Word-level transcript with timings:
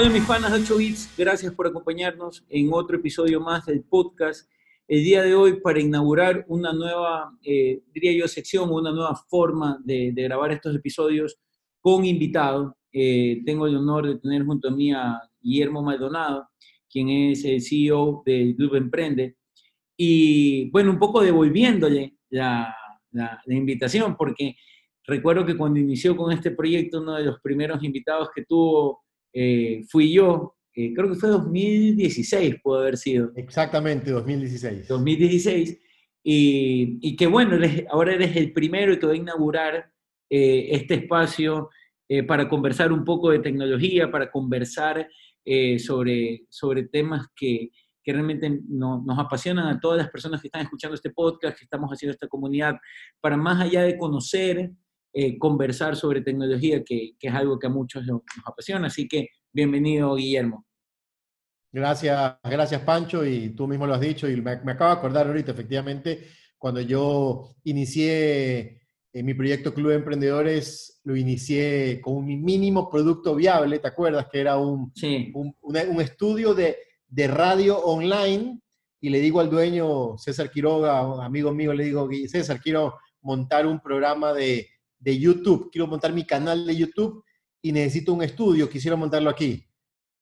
Bueno, 0.00 0.14
mis 0.14 0.24
panas 0.24 0.50
de 0.50 0.60
8 0.60 0.76
bits, 0.78 1.14
gracias 1.18 1.52
por 1.52 1.66
acompañarnos 1.66 2.42
en 2.48 2.70
otro 2.72 2.96
episodio 2.96 3.38
más 3.38 3.66
del 3.66 3.82
podcast. 3.82 4.50
El 4.88 5.04
día 5.04 5.22
de 5.22 5.34
hoy 5.34 5.60
para 5.60 5.78
inaugurar 5.78 6.46
una 6.48 6.72
nueva, 6.72 7.36
eh, 7.44 7.82
diría 7.92 8.18
yo, 8.18 8.26
sección, 8.26 8.72
una 8.72 8.92
nueva 8.92 9.14
forma 9.28 9.78
de, 9.84 10.10
grabar 10.16 10.52
estos 10.52 10.74
episodios 10.74 11.38
con 11.82 12.06
invitado. 12.06 12.78
Eh, 12.90 13.42
tengo 13.44 13.66
el 13.66 13.76
honor 13.76 14.06
de 14.06 14.18
tener 14.18 14.42
junto 14.46 14.68
a 14.68 14.70
mí 14.70 14.90
a 14.90 15.20
Guillermo 15.38 15.82
Maldonado, 15.82 16.48
quien 16.90 17.10
es 17.10 17.44
el 17.44 17.60
CEO 17.60 18.22
del 18.24 18.56
Club 18.56 18.76
Emprende. 18.76 19.36
Y 19.98 20.70
bueno, 20.70 20.92
un 20.92 20.98
poco 20.98 21.20
devolviéndole 21.20 22.16
la, 22.30 22.74
la, 23.10 23.38
la 23.44 23.54
invitación, 23.54 24.16
porque 24.16 24.56
recuerdo 25.04 25.44
que 25.44 25.58
cuando 25.58 25.78
inició 25.78 26.16
con 26.16 26.32
este 26.32 26.52
proyecto, 26.52 27.02
uno 27.02 27.16
de 27.16 27.24
los 27.24 27.38
primeros 27.42 27.84
invitados 27.84 28.30
que 28.34 28.46
tuvo 28.46 29.02
eh, 29.32 29.82
fui 29.88 30.12
yo, 30.12 30.56
eh, 30.74 30.92
creo 30.94 31.08
que 31.08 31.16
fue 31.16 31.28
2016, 31.28 32.56
pudo 32.62 32.80
haber 32.80 32.96
sido. 32.96 33.32
Exactamente, 33.36 34.10
2016. 34.10 34.88
2016. 34.88 35.78
Y, 36.22 36.98
y 37.00 37.16
que 37.16 37.26
bueno, 37.26 37.56
ahora 37.90 38.14
eres 38.14 38.36
el 38.36 38.52
primero 38.52 38.98
que 38.98 39.06
va 39.06 39.12
a 39.12 39.16
inaugurar 39.16 39.90
eh, 40.28 40.68
este 40.70 40.94
espacio 40.94 41.70
para 42.26 42.48
conversar 42.48 42.90
un 42.92 43.04
poco 43.04 43.30
de 43.30 43.38
tecnología, 43.38 44.10
para 44.10 44.32
conversar 44.32 45.08
sobre, 45.78 46.42
sobre 46.48 46.88
temas 46.88 47.28
que, 47.36 47.70
que 48.02 48.12
realmente 48.12 48.60
nos 48.68 49.18
apasionan 49.18 49.68
a 49.68 49.78
todas 49.78 49.98
las 49.98 50.10
personas 50.10 50.40
que 50.40 50.48
están 50.48 50.62
escuchando 50.62 50.94
este 50.94 51.10
podcast, 51.10 51.56
que 51.56 51.64
estamos 51.64 51.90
haciendo 51.90 52.12
esta 52.12 52.26
comunidad, 52.26 52.76
para 53.20 53.36
más 53.36 53.60
allá 53.60 53.82
de 53.82 53.96
conocer 53.96 54.72
eh, 55.12 55.38
conversar 55.38 55.96
sobre 55.96 56.20
tecnología, 56.20 56.84
que, 56.84 57.16
que, 57.18 57.28
es 57.28 57.34
algo 57.34 57.58
que 57.58 57.66
a 57.66 57.70
muchos 57.70 58.06
nos, 58.06 58.22
apasiona. 58.46 58.86
Así 58.86 59.08
que 59.08 59.30
bienvenido, 59.52 60.14
Guillermo. 60.14 60.66
Gracias, 61.72 62.36
gracias, 62.44 62.80
Pancho, 62.82 63.26
y 63.26 63.50
tú 63.50 63.66
mismo 63.66 63.88
lo 63.88 63.94
has 63.94 64.00
dicho, 64.00 64.28
y 64.28 64.40
me, 64.40 64.52
acabo 64.52 64.92
de 64.92 64.98
acordar 64.98 65.26
ahorita, 65.26 65.50
efectivamente, 65.50 66.28
cuando 66.56 66.80
yo 66.80 67.56
inicié 67.64 68.82
en 69.12 69.26
mi 69.26 69.34
proyecto 69.34 69.74
Club 69.74 69.90
de 69.90 69.96
Emprendedores, 69.96 71.00
lo 71.02 71.16
inicié 71.16 72.00
con 72.00 72.14
un 72.14 72.44
mínimo 72.44 72.88
producto 72.88 73.34
viable, 73.34 73.80
¿te 73.80 73.88
acuerdas? 73.88 74.28
Que 74.30 74.40
era 74.40 74.58
un, 74.58 74.92
un, 75.34 75.54
un, 75.62 76.00
estudio 76.00 76.54
de, 76.54 76.76
de 77.08 77.26
radio 77.26 77.80
online, 77.80 78.60
y 79.00 79.10
le 79.10 79.18
digo 79.18 79.40
al 79.40 79.50
dueño, 79.50 80.16
César 80.18 80.52
Quiroga, 80.52 81.24
amigo 81.24 81.52
mío, 81.52 81.72
le 81.72 81.84
digo, 81.84 82.08
César, 82.28 82.60
quiero 82.60 82.94
montar 83.22 83.66
un 83.66 83.80
programa 83.80 84.32
de, 84.32 84.68
de 85.00 85.18
YouTube, 85.18 85.70
quiero 85.72 85.86
montar 85.86 86.12
mi 86.12 86.24
canal 86.24 86.64
de 86.66 86.76
YouTube 86.76 87.24
y 87.62 87.72
necesito 87.72 88.12
un 88.12 88.22
estudio, 88.22 88.68
quisiera 88.68 88.96
montarlo 88.96 89.30
aquí. 89.30 89.66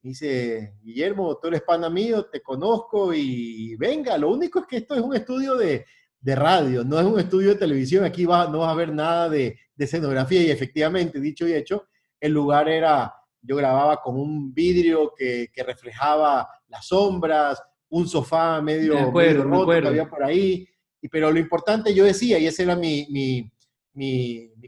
Dice, 0.00 0.76
Guillermo, 0.80 1.38
tú 1.38 1.48
eres 1.48 1.62
pana 1.62 1.90
mío, 1.90 2.26
te 2.26 2.40
conozco 2.40 3.12
y 3.12 3.74
venga, 3.76 4.16
lo 4.16 4.30
único 4.30 4.60
es 4.60 4.66
que 4.66 4.76
esto 4.78 4.94
es 4.94 5.00
un 5.00 5.14
estudio 5.14 5.56
de, 5.56 5.84
radio, 6.24 6.84
no 6.84 6.98
es 7.00 7.06
un 7.06 7.18
estudio 7.18 7.50
de 7.50 7.56
televisión, 7.56 8.04
aquí 8.04 8.24
va, 8.24 8.48
no 8.48 8.58
vas 8.60 8.70
a 8.70 8.76
ver 8.76 8.92
nada 8.92 9.28
de, 9.28 9.58
escenografía 9.76 10.42
y 10.42 10.50
efectivamente, 10.50 11.20
dicho 11.20 11.48
y 11.48 11.54
hecho, 11.54 11.86
el 12.20 12.32
lugar 12.32 12.68
era, 12.68 13.12
yo 13.40 13.56
grababa 13.56 14.00
con 14.00 14.16
un 14.16 14.52
vidrio 14.52 15.12
que, 15.16 15.50
reflejaba 15.66 16.48
las 16.68 16.86
sombras, 16.86 17.60
un 17.88 18.06
sofá 18.06 18.60
medio, 18.60 19.10
roto 19.10 19.80
que 19.80 19.88
había 19.88 20.08
por 20.08 20.22
ahí, 20.22 20.68
y, 21.00 21.08
pero 21.08 21.32
lo 21.32 21.38
importante 21.38 21.94
yo 21.94 22.04
decía, 22.04 22.38
y 22.38 22.46
ese 22.46 22.64
era 22.64 22.76
mi, 22.76 23.06
mi, 23.10 23.50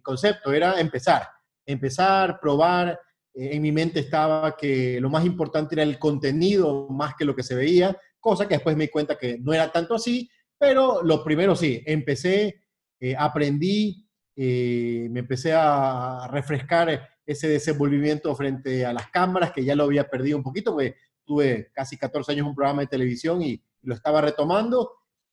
concepto, 0.02 0.52
era 0.52 0.80
empezar, 0.80 1.22
empezar, 1.67 2.39
probar. 2.40 2.98
Eh, 3.34 3.50
en 3.52 3.62
mi 3.62 3.72
mente 3.72 4.00
estaba 4.00 4.56
que 4.56 5.00
lo 5.00 5.11
más 5.11 5.24
importante 5.24 5.74
era 5.74 5.83
el 5.83 5.98
contenido 5.98 6.89
más 6.89 7.14
que 7.14 7.24
lo 7.24 7.34
que 7.34 7.42
se 7.42 7.55
veía, 7.55 7.96
cosa 8.18 8.46
que 8.46 8.55
después 8.55 8.77
me 8.77 8.84
di 8.84 8.90
cuenta 8.90 9.17
que 9.17 9.39
no 9.39 9.52
era 9.52 9.70
tanto 9.70 9.95
así, 9.95 10.28
pero 10.58 11.02
lo 11.02 11.24
primero 11.24 11.55
sí, 11.56 11.83
empecé, 11.86 12.62
eh, 12.98 13.14
aprendí, 13.17 14.06
eh, 14.36 15.08
me 15.11 15.20
empecé 15.20 15.52
a 15.55 16.28
refrescar 16.30 17.08
ese 17.24 17.48
desenvolvimiento 17.48 18.34
frente 18.34 18.84
a 18.84 18.92
las 18.92 19.08
cámaras, 19.11 19.52
que 19.52 19.64
ya 19.64 19.74
lo 19.74 19.84
había 19.84 20.08
perdido 20.08 20.36
un 20.36 20.42
poquito, 20.42 20.72
porque 20.72 20.96
tuve 21.24 21.70
casi 21.72 21.96
14 21.96 22.33
años 22.33 22.46
un 22.46 22.55
programa 22.55 22.83
de 22.83 22.89
televisión 22.89 23.40
y 23.40 23.62
lo 23.83 23.95
estaba 23.95 24.20
retomando, 24.20 24.90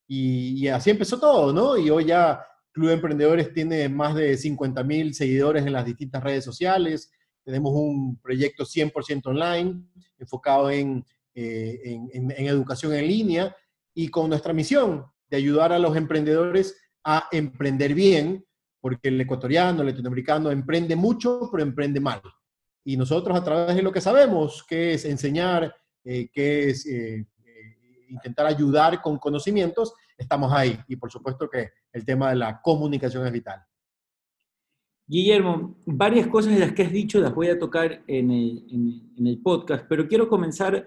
y, 0.07 0.63
y 0.63 0.67
así 0.69 0.91
empezó 0.91 1.19
todo, 1.19 1.51
¿no? 1.51 1.77
Y 1.77 1.89
hoy 1.89 2.05
ya 2.05 2.41
Club 2.77 2.89
de 2.89 2.93
Emprendedores 2.93 3.51
tiene 3.51 3.89
más 3.89 4.13
de 4.13 4.37
50 4.37 4.83
mil 4.83 5.15
seguidores 5.15 5.65
en 5.65 5.73
las 5.73 5.83
distintas 5.83 6.23
redes 6.23 6.45
sociales. 6.45 7.11
Tenemos 7.43 7.73
un 7.73 8.19
proyecto 8.21 8.65
100% 8.65 9.25
online 9.25 9.81
enfocado 10.19 10.69
eh, 10.69 11.03
en, 11.33 12.09
en, 12.13 12.31
educación 12.47 12.93
en 12.93 13.07
línea 13.07 13.55
y 13.95 14.09
con 14.09 14.29
nuestra 14.29 14.53
misión 14.53 15.07
de 15.27 15.37
ayudar 15.37 15.73
a 15.73 15.79
los 15.79 15.97
emprendedores 15.97 16.77
a 17.03 17.27
emprender 17.31 17.95
bien, 17.95 18.45
porque 18.79 19.07
el 19.07 19.19
ecuatoriano, 19.19 19.81
el 19.81 19.87
latinoamericano 19.87 20.51
emprende 20.51 20.95
mucho, 20.95 21.49
pero 21.51 21.63
emprende 21.63 21.99
mal. 21.99 22.21
Y 22.83 22.95
nosotros 22.95 23.35
a 23.35 23.43
través 23.43 23.75
de 23.75 23.81
lo 23.81 23.91
que 23.91 24.01
sabemos, 24.01 24.63
que 24.69 24.93
es 24.93 25.03
enseñar, 25.05 25.75
eh, 26.03 26.29
que 26.31 26.69
es 26.69 26.85
eh, 26.85 27.25
intentar 28.07 28.45
ayudar 28.45 29.01
con 29.01 29.17
conocimientos, 29.17 29.95
estamos 30.17 30.51
ahí. 30.51 30.77
Y 30.87 30.95
por 30.95 31.11
supuesto 31.11 31.49
que 31.49 31.69
el 31.91 32.05
tema 32.05 32.29
de 32.29 32.35
la 32.35 32.61
comunicación 32.61 33.25
es 33.25 33.31
vital. 33.31 33.63
Guillermo, 35.09 35.77
varias 35.85 36.27
cosas 36.27 36.53
de 36.53 36.59
las 36.59 36.73
que 36.73 36.83
has 36.83 36.91
dicho 36.91 37.21
las 37.21 37.33
voy 37.33 37.47
a 37.47 37.57
tocar 37.57 38.03
en 38.07 38.29
el, 38.29 39.41
podcast, 39.41 39.85
pero 39.87 40.05
quiero 40.05 40.27
comenzar, 40.27 40.85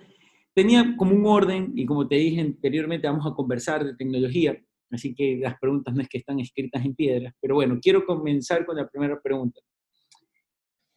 tenía 0.54 0.94
como 0.98 1.14
un 1.14 1.24
orden 1.24 1.72
y 1.74 1.86
como 1.86 2.06
te 2.06 2.16
dije 2.16 2.42
anteriormente 2.42 3.08
vamos 3.08 3.26
a 3.26 3.34
conversar 3.34 3.82
de 3.82 3.96
tecnología, 3.96 4.62
así 4.90 5.14
que 5.14 5.38
las 5.38 5.58
preguntas 5.58 5.94
no 5.94 6.02
es 6.02 6.08
que 6.08 6.18
están 6.18 6.38
escritas 6.38 6.84
en 6.84 6.94
piedra, 6.94 7.34
pero 7.40 7.54
bueno, 7.54 7.78
quiero 7.80 8.04
comenzar 8.04 8.66
con 8.66 8.76
la 8.76 8.86
primera 8.86 9.18
pregunta. 9.18 9.58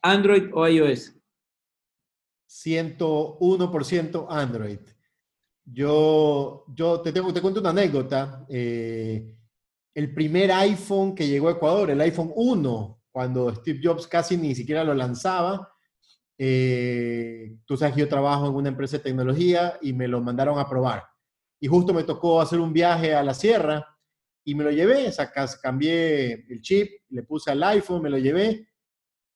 ¿Android 0.02 0.50
o 0.52 0.68
iOS? 0.68 1.16
101% 2.46 4.26
Android. 4.28 4.80
Yo, 5.64 6.64
yo 6.68 7.00
te, 7.00 7.12
tengo, 7.12 7.32
te 7.32 7.40
cuento 7.40 7.60
una 7.60 7.70
anécdota. 7.70 8.44
Eh, 8.48 9.34
el 9.94 10.14
primer 10.14 10.52
iPhone 10.52 11.14
que 11.14 11.26
llegó 11.26 11.48
a 11.48 11.52
Ecuador, 11.52 11.90
el 11.90 12.00
iPhone 12.00 12.32
1, 12.34 13.02
cuando 13.10 13.54
Steve 13.54 13.80
Jobs 13.82 14.06
casi 14.06 14.36
ni 14.36 14.54
siquiera 14.54 14.84
lo 14.84 14.92
lanzaba, 14.94 15.72
eh, 16.36 17.56
tú 17.64 17.76
sabes 17.76 17.94
que 17.94 18.00
yo 18.00 18.08
trabajo 18.08 18.48
en 18.48 18.54
una 18.54 18.68
empresa 18.68 18.96
de 18.98 19.04
tecnología 19.04 19.78
y 19.80 19.92
me 19.92 20.08
lo 20.08 20.20
mandaron 20.20 20.58
a 20.58 20.68
probar. 20.68 21.04
Y 21.60 21.68
justo 21.68 21.94
me 21.94 22.04
tocó 22.04 22.40
hacer 22.40 22.60
un 22.60 22.72
viaje 22.72 23.14
a 23.14 23.22
la 23.22 23.32
sierra 23.32 23.86
y 24.44 24.54
me 24.54 24.64
lo 24.64 24.70
llevé, 24.70 25.10
cambié 25.62 26.44
el 26.48 26.60
chip, 26.60 26.90
le 27.08 27.22
puse 27.22 27.50
al 27.50 27.62
iPhone, 27.62 28.02
me 28.02 28.10
lo 28.10 28.18
llevé, 28.18 28.68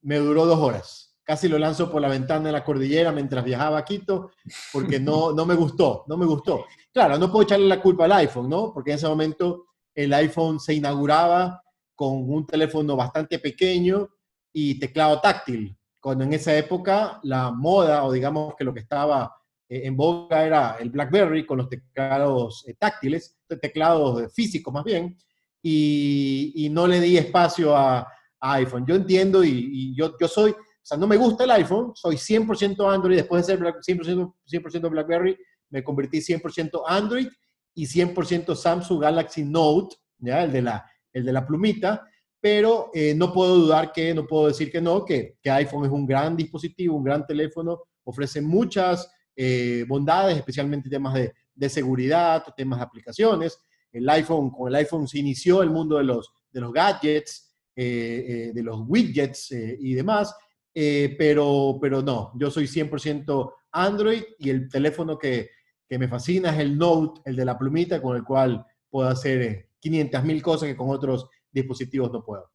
me 0.03 0.17
duró 0.17 0.45
dos 0.45 0.59
horas 0.59 1.08
casi 1.29 1.47
lo 1.47 1.59
lanzo 1.59 1.91
por 1.91 2.01
la 2.01 2.09
ventana 2.09 2.47
de 2.47 2.53
la 2.53 2.65
cordillera 2.65 3.13
mientras 3.13 3.45
viajaba 3.45 3.77
a 3.77 3.85
Quito, 3.85 4.31
porque 4.73 4.99
no, 4.99 5.33
no 5.35 5.45
me 5.45 5.55
gustó, 5.55 6.05
no 6.09 6.17
me 6.17 6.25
gustó. 6.25 6.65
Claro, 6.91 7.19
no 7.19 7.31
puedo 7.31 7.43
echarle 7.43 7.67
la 7.67 7.83
culpa 7.83 8.07
al 8.07 8.13
iPhone, 8.13 8.49
¿no? 8.49 8.73
Porque 8.73 8.93
en 8.93 8.97
ese 8.97 9.07
momento 9.07 9.67
el 9.95 10.15
iPhone 10.15 10.59
se 10.59 10.73
inauguraba 10.73 11.63
con 11.95 12.31
un 12.31 12.47
teléfono 12.47 12.97
bastante 12.97 13.39
pequeño 13.41 14.09
y 14.55 14.79
teclado 14.79 15.21
táctil, 15.21 15.77
cuando 16.01 16.25
en 16.25 16.33
esa 16.33 16.57
época 16.57 17.21
la 17.25 17.51
moda, 17.51 18.05
o 18.05 18.13
digamos 18.13 18.55
que 18.57 18.65
lo 18.65 18.73
que 18.73 18.81
estaba 18.81 19.31
eh, 19.69 19.83
en 19.85 19.99
boga 19.99 20.47
era 20.47 20.77
el 20.81 20.89
BlackBerry 20.89 21.45
con 21.45 21.59
los 21.59 21.69
teclados 21.69 22.65
eh, 22.67 22.75
táctiles, 22.79 23.37
teclados 23.61 24.33
físicos 24.33 24.73
más 24.73 24.85
bien, 24.85 25.15
y, 25.63 26.69
no 26.71 26.87
le 26.87 27.01
di 27.01 27.19
espacio 27.19 27.77
a, 27.77 28.09
iPhone. 28.41 28.87
Yo 28.87 28.95
entiendo 28.95 29.43
y, 29.43 29.51
y 29.51 29.97
yo, 29.97 30.17
yo 30.19 30.29
soy 30.29 30.55
sea, 30.89 30.99
no 30.99 31.07
me 31.07 31.17
gusta 31.17 31.45
el 31.45 31.51
iPhone, 31.51 31.93
soy 31.95 32.17
100% 32.17 32.93
Android, 32.93 33.17
después 33.17 33.47
de 33.47 33.57
ser 33.57 33.63
100%, 33.63 34.35
100 34.45 34.83
BlackBerry, 34.91 35.37
me 35.71 35.85
convertí 35.85 36.19
100% 36.19 36.83
Android 36.87 37.29
y 37.75 37.87
100% 37.87 38.57
Samsung 38.57 39.03
Galaxy 39.03 39.45
Note, 39.45 39.97
¿ya? 40.19 40.45
El, 40.45 40.53
de 40.53 40.63
la, 40.63 40.91
el 41.13 41.25
de 41.25 41.33
la 41.33 41.47
plumita, 41.47 42.09
pero 42.41 42.91
eh, 42.95 43.15
no 43.15 43.33
puedo 43.33 43.57
dudar 43.57 43.93
que, 43.93 44.15
no 44.15 44.27
puedo 44.27 44.49
decir 44.49 44.71
que 44.71 44.81
no, 44.81 45.05
que, 45.05 45.37
que, 45.43 45.51
iPhone 45.51 45.85
es 45.85 45.91
un 45.91 46.07
gran 46.07 46.37
dispositivo, 46.37 46.97
un 46.97 47.05
gran 47.05 47.27
teléfono, 47.27 47.83
ofrece 48.05 48.41
muchas 48.41 49.11
eh, 49.37 49.85
bondades, 49.87 50.37
especialmente 50.37 50.89
temas 50.89 51.15
de, 51.15 51.33
de, 51.55 51.69
seguridad, 51.69 52.45
temas 52.57 52.79
de 52.79 52.85
aplicaciones. 52.85 53.59
El 53.93 54.09
iPhone, 54.09 54.51
con 54.51 54.69
el 54.69 54.75
iPhone 54.77 55.09
se 55.09 55.19
inició 55.19 55.63
el 55.63 55.71
mundo 55.71 55.99
de 55.99 56.05
los, 56.05 56.31
de 56.51 56.61
los 56.61 56.73
gadgets, 56.73 57.57
eh, 57.75 58.51
de 58.53 58.63
los 58.63 58.81
widgets 58.87 59.53
y 59.53 59.95
demás, 59.95 60.35
eh, 60.81 61.17
pero, 61.19 61.77
pero 61.81 62.03
no, 62.03 62.31
yo 62.37 62.53
soy 62.53 62.67
100% 62.69 63.53
Android 63.73 64.23
y 64.39 64.49
el 64.49 64.69
teléfono 64.69 65.19
que, 65.19 65.51
que, 65.89 65.99
me 65.99 66.07
fascina 66.07 66.51
es 66.55 66.61
el 66.61 66.79
Note, 66.79 67.21
el 67.25 67.35
de 67.35 67.45
la 67.45 67.59
plumita, 67.59 68.01
con 68.01 68.17
el 68.17 68.23
cual 68.23 68.65
puedo 68.89 69.09
hacer 69.09 69.71
500 69.81 70.21
eh, 70.21 70.25
mil 70.25 70.41
cosas 70.41 70.69
que 70.69 70.77
con 70.77 70.91
otros 70.91 71.27
dispositivos 71.51 72.13
no 72.13 72.25
puedo. 72.25 72.53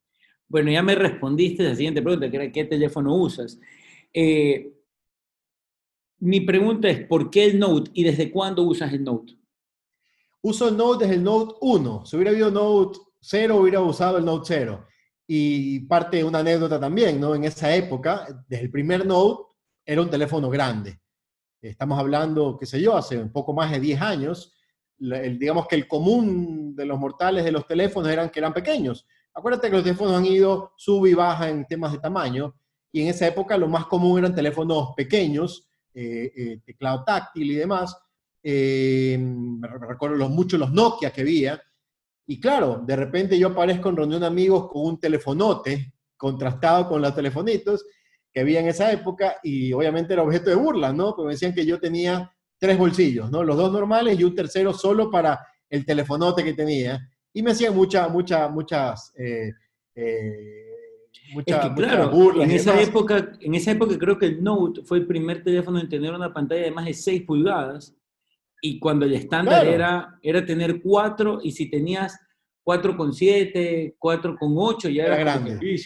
Bueno, 0.48 0.70
ya 0.70 0.82
me 0.82 0.94
respondiste 0.94 1.64
la 1.64 1.74
siguiente 1.74 2.00
pregunta, 2.00 2.30
que 2.30 2.36
era 2.36 2.50
¿qué 2.50 2.64
teléfono 2.64 3.14
usas? 3.14 3.60
Eh, 4.14 4.72
Mi 6.20 6.40
pregunta 6.40 6.88
es, 6.88 7.06
¿por 7.06 7.28
qué 7.28 7.44
el 7.44 7.58
Note 7.58 7.90
y 7.92 8.04
desde 8.04 8.30
cuándo 8.30 8.62
usas 8.62 8.90
el 8.94 9.04
Note? 9.04 9.34
Uso 10.40 10.70
el 10.70 10.78
Note 10.78 11.04
desde 11.04 11.16
el 11.16 11.24
Note 11.24 11.56
1. 11.60 12.06
Si 12.06 12.16
hubiera 12.16 12.30
habido 12.30 12.50
Note 12.50 13.00
0, 13.20 13.56
hubiera 13.56 13.82
usado 13.82 14.16
el 14.16 14.24
Note 14.24 14.44
0. 14.46 14.86
Y 15.26 15.80
parte 15.80 16.18
de 16.18 16.24
una 16.24 16.40
anécdota 16.40 16.78
también, 16.78 17.18
¿no? 17.18 17.34
En 17.34 17.44
esa 17.44 17.74
época, 17.74 18.44
desde 18.48 18.64
el 18.64 18.70
primer 18.70 19.06
Note, 19.06 19.54
era 19.84 20.02
un 20.02 20.10
teléfono 20.10 20.50
grande. 20.50 21.00
Estamos 21.60 21.98
hablando, 21.98 22.58
qué 22.58 22.66
sé 22.66 22.80
yo, 22.80 22.96
hace 22.96 23.16
un 23.16 23.32
poco 23.32 23.54
más 23.54 23.70
de 23.70 23.80
10 23.80 24.00
años. 24.02 24.54
El, 25.00 25.38
digamos 25.38 25.66
que 25.66 25.76
el 25.76 25.88
común 25.88 26.76
de 26.76 26.84
los 26.84 26.98
mortales 26.98 27.44
de 27.44 27.52
los 27.52 27.66
teléfonos 27.66 28.10
eran 28.10 28.30
que 28.30 28.38
eran 28.38 28.52
pequeños. 28.52 29.06
Acuérdate 29.32 29.68
que 29.68 29.76
los 29.76 29.82
teléfonos 29.82 30.14
han 30.14 30.26
ido 30.26 30.72
sub 30.76 31.06
y 31.06 31.14
baja 31.14 31.48
en 31.48 31.66
temas 31.66 31.92
de 31.92 31.98
tamaño. 31.98 32.54
Y 32.92 33.02
en 33.02 33.08
esa 33.08 33.26
época 33.26 33.56
lo 33.56 33.68
más 33.68 33.86
común 33.86 34.18
eran 34.18 34.34
teléfonos 34.34 34.90
pequeños, 34.94 35.68
eh, 35.92 36.32
eh, 36.36 36.60
teclado 36.64 37.02
táctil 37.02 37.50
y 37.50 37.54
demás. 37.54 37.96
Eh, 38.42 39.16
me 39.18 39.66
recuerdo 39.66 40.16
los, 40.16 40.30
muchos 40.30 40.60
los 40.60 40.70
Nokia 40.70 41.10
que 41.10 41.22
había. 41.22 41.60
Y 42.26 42.40
claro, 42.40 42.82
de 42.84 42.96
repente 42.96 43.38
yo 43.38 43.48
aparezco 43.48 43.88
en 43.90 43.96
reunión 43.96 44.20
de 44.20 44.26
amigos 44.26 44.68
con 44.70 44.86
un 44.86 44.98
telefonote 44.98 45.92
contrastado 46.16 46.88
con 46.88 47.02
los 47.02 47.14
telefonitos 47.14 47.84
que 48.32 48.40
había 48.40 48.60
en 48.60 48.66
esa 48.66 48.90
época 48.90 49.36
y 49.42 49.72
obviamente 49.72 50.12
era 50.12 50.22
objeto 50.22 50.50
de 50.50 50.56
burla, 50.56 50.92
¿no? 50.92 51.14
Porque 51.14 51.26
me 51.26 51.32
decían 51.34 51.54
que 51.54 51.66
yo 51.66 51.78
tenía 51.78 52.32
tres 52.58 52.78
bolsillos, 52.78 53.30
¿no? 53.30 53.44
Los 53.44 53.56
dos 53.56 53.70
normales 53.72 54.18
y 54.18 54.24
un 54.24 54.34
tercero 54.34 54.72
solo 54.72 55.10
para 55.10 55.38
el 55.68 55.84
telefonote 55.84 56.42
que 56.42 56.54
tenía. 56.54 57.08
Y 57.32 57.42
me 57.42 57.50
hacían 57.50 57.74
muchas, 57.74 58.10
muchas, 58.10 58.50
muchas, 58.50 59.12
eh, 59.18 59.52
eh, 59.94 61.08
muchas, 61.34 61.74
burlas. 62.10 62.44
En 62.44 62.50
esa, 62.52 62.80
época, 62.80 63.32
en 63.40 63.54
esa 63.54 63.72
época 63.72 63.98
creo 63.98 64.18
que 64.18 64.26
el 64.26 64.42
Note 64.42 64.82
fue 64.82 64.98
el 64.98 65.06
primer 65.06 65.44
teléfono 65.44 65.78
en 65.78 65.88
tener 65.88 66.12
una 66.12 66.32
pantalla 66.32 66.62
de 66.62 66.70
más 66.70 66.86
de 66.86 66.94
6 66.94 67.22
pulgadas 67.22 67.94
y 68.66 68.78
cuando 68.78 69.04
el 69.04 69.12
estándar 69.12 69.66
era, 69.66 70.18
era 70.22 70.42
tener 70.42 70.80
4 70.80 71.40
y 71.42 71.52
si 71.52 71.68
tenías 71.68 72.18
4,7, 72.64 73.96
4,8 73.98 74.90
ya 74.90 75.04
era, 75.04 75.20
era 75.20 75.36
grande. 75.36 75.76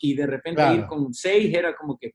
y 0.00 0.14
de 0.14 0.24
repente 0.24 0.62
ir 0.72 0.86
con 0.86 1.12
6 1.12 1.52
era 1.52 1.74
como 1.74 1.98
que, 1.98 2.12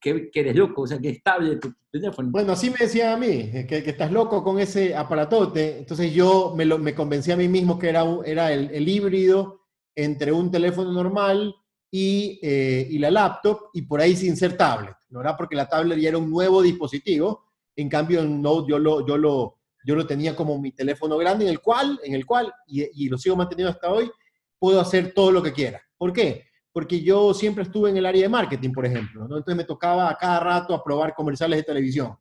que, 0.00 0.30
eres 0.32 0.56
loco, 0.56 0.82
o 0.82 0.86
sea, 0.86 0.98
que 0.98 1.10
estable 1.10 1.56
tu 1.56 1.70
teléfono. 1.90 2.30
Bueno, 2.30 2.52
así 2.52 2.70
me 2.70 2.78
decía 2.80 3.12
a 3.12 3.18
mí, 3.18 3.50
que, 3.68 3.82
que 3.82 3.90
estás 3.90 4.10
loco 4.10 4.42
con 4.42 4.58
ese 4.58 4.96
aparatote, 4.96 5.80
entonces 5.80 6.14
yo 6.14 6.54
me, 6.56 6.64
lo, 6.64 6.78
me 6.78 6.94
convencí 6.94 7.30
a 7.30 7.36
mí 7.36 7.46
mismo 7.46 7.78
que 7.78 7.90
era, 7.90 8.06
era 8.24 8.50
el, 8.50 8.70
el 8.70 8.88
híbrido 8.88 9.66
entre 9.94 10.32
un 10.32 10.50
teléfono 10.50 10.90
normal 10.92 11.54
y, 11.90 12.40
eh, 12.42 12.86
y, 12.88 12.98
la 12.98 13.10
laptop, 13.10 13.68
y 13.74 13.82
por 13.82 14.00
ahí 14.00 14.16
sin 14.16 14.34
ser 14.34 14.56
tablet, 14.56 14.96
¿no? 15.10 15.20
Porque 15.36 15.56
la 15.56 15.68
tablet 15.68 15.98
ya 15.98 16.08
era 16.08 16.16
un 16.16 16.30
nuevo 16.30 16.62
dispositivo, 16.62 17.44
en 17.76 17.90
cambio 17.90 18.20
en 18.20 18.40
Note 18.40 18.70
yo 18.70 18.78
lo, 18.78 19.06
yo 19.06 19.18
lo, 19.18 19.57
yo 19.84 19.94
lo 19.94 20.06
tenía 20.06 20.34
como 20.34 20.58
mi 20.60 20.72
teléfono 20.72 21.16
grande 21.16 21.44
en 21.44 21.50
el 21.50 21.60
cual, 21.60 21.98
en 22.02 22.14
el 22.14 22.26
cual 22.26 22.52
y, 22.66 23.08
lo 23.08 23.18
sigo 23.18 23.36
manteniendo 23.36 23.72
hasta 23.72 23.90
hoy, 23.90 24.10
puedo 24.58 24.80
hacer 24.80 25.12
todo 25.14 25.30
lo 25.30 25.42
que 25.42 25.52
quiera. 25.52 25.80
¿Por 25.96 26.12
qué? 26.12 26.44
Porque 26.72 27.00
yo 27.00 27.32
siempre 27.34 27.64
estuve 27.64 27.90
en 27.90 27.96
el 27.96 28.06
área 28.06 28.22
de 28.22 28.28
marketing, 28.28 28.72
por 28.72 28.86
ejemplo, 28.86 29.26
¿no? 29.26 29.38
Entonces 29.38 29.56
me 29.56 29.64
tocaba 29.64 30.10
a 30.10 30.16
cada 30.16 30.40
rato 30.40 30.74
aprobar 30.74 31.14
comerciales 31.14 31.58
de 31.58 31.62
televisión. 31.62 32.16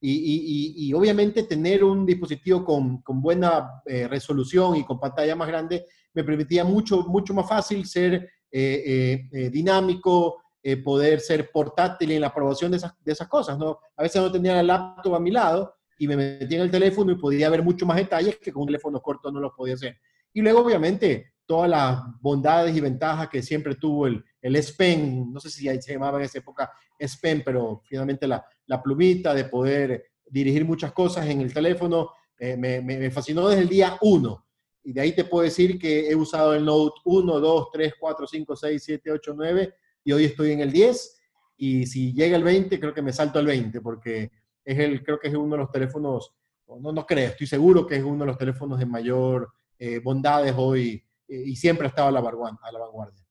Y, 0.00 0.92
obviamente 0.94 1.42
tener 1.42 1.82
un 1.82 2.06
dispositivo 2.06 2.64
con, 2.64 3.02
con 3.02 3.20
buena 3.20 3.82
eh, 3.84 4.06
resolución 4.06 4.76
y 4.76 4.84
con 4.84 5.00
pantalla 5.00 5.34
más 5.34 5.48
grande 5.48 5.86
me 6.14 6.22
permitía 6.22 6.62
mucho, 6.62 7.02
mucho 7.02 7.34
más 7.34 7.48
fácil 7.48 7.84
ser 7.84 8.30
eh, 8.50 9.28
eh, 9.32 9.50
dinámico, 9.50 10.42
poder 10.84 11.20
ser 11.20 11.50
portátil 11.50 12.12
en 12.12 12.20
la 12.20 12.26
aprobación 12.26 12.70
de 12.70 12.76
esas, 12.76 12.92
de 13.02 13.12
esas 13.12 13.26
cosas, 13.26 13.56
¿no? 13.56 13.78
A 13.96 14.02
veces 14.02 14.20
no 14.20 14.30
tenía 14.30 14.60
el 14.60 14.66
laptop 14.66 15.14
a 15.14 15.20
mi 15.20 15.30
lado 15.30 15.77
y 15.98 16.08
me 16.08 16.16
metí 16.16 16.54
en 16.54 16.62
el 16.62 16.70
teléfono 16.70 17.12
y 17.12 17.16
podía 17.16 17.50
ver 17.50 17.62
mucho 17.62 17.84
más 17.84 17.96
detalles 17.96 18.38
que 18.38 18.52
con 18.52 18.62
un 18.62 18.68
teléfono 18.68 19.00
corto 19.00 19.30
no 19.30 19.40
lo 19.40 19.54
podía 19.54 19.74
hacer. 19.74 19.98
Y 20.32 20.40
luego, 20.40 20.60
obviamente, 20.60 21.34
todas 21.44 21.68
las 21.68 22.00
bondades 22.20 22.76
y 22.76 22.80
ventajas 22.80 23.28
que 23.28 23.42
siempre 23.42 23.74
tuvo 23.74 24.06
el, 24.06 24.24
el 24.40 24.56
S 24.56 24.74
Pen, 24.76 25.32
no 25.32 25.40
sé 25.40 25.50
si 25.50 25.66
se 25.80 25.92
llamaba 25.92 26.18
en 26.18 26.24
esa 26.24 26.38
época 26.38 26.70
S 26.98 27.18
Pen, 27.20 27.42
pero 27.44 27.82
finalmente 27.84 28.26
la, 28.26 28.44
la 28.66 28.82
plumita 28.82 29.34
de 29.34 29.44
poder 29.44 30.04
dirigir 30.26 30.64
muchas 30.64 30.92
cosas 30.92 31.26
en 31.26 31.40
el 31.40 31.52
teléfono, 31.52 32.10
eh, 32.38 32.56
me, 32.56 32.80
me, 32.80 33.10
fascinó 33.10 33.48
desde 33.48 33.62
el 33.62 33.68
día 33.68 33.98
1. 34.00 34.46
Y 34.84 34.92
de 34.92 35.00
ahí 35.00 35.12
te 35.12 35.24
puedo 35.24 35.44
decir 35.44 35.78
que 35.78 36.08
he 36.08 36.14
usado 36.14 36.54
el 36.54 36.64
Note 36.64 37.00
1, 37.04 37.40
2, 37.40 37.68
3, 37.72 37.94
4, 37.98 38.26
5, 38.26 38.56
6, 38.56 38.82
7, 38.84 39.12
8, 39.12 39.34
9 39.36 39.74
y 40.04 40.12
hoy 40.12 40.24
estoy 40.24 40.52
en 40.52 40.60
el 40.60 40.70
10. 40.70 41.20
Y 41.56 41.86
si 41.86 42.12
llega 42.12 42.36
el 42.36 42.44
20, 42.44 42.78
creo 42.78 42.94
que 42.94 43.02
me 43.02 43.12
salto 43.12 43.38
al 43.38 43.46
20 43.46 43.80
porque 43.80 44.30
es 44.68 44.78
el, 44.78 45.02
creo 45.02 45.18
que 45.18 45.28
es 45.28 45.34
uno 45.34 45.56
de 45.56 45.62
los 45.62 45.72
teléfonos, 45.72 46.34
no, 46.66 46.92
no 46.92 47.06
creo, 47.06 47.30
estoy 47.30 47.46
seguro 47.46 47.86
que 47.86 47.96
es 47.96 48.02
uno 48.02 48.18
de 48.18 48.26
los 48.26 48.36
teléfonos 48.36 48.78
de 48.78 48.84
mayor 48.84 49.50
eh, 49.78 49.98
bondades 49.98 50.52
hoy 50.54 51.02
eh, 51.26 51.42
y 51.46 51.56
siempre 51.56 51.86
ha 51.86 51.88
estado 51.88 52.08
a 52.08 52.12
la, 52.12 52.20
a 52.20 52.72
la 52.72 52.78
vanguardia. 52.78 53.24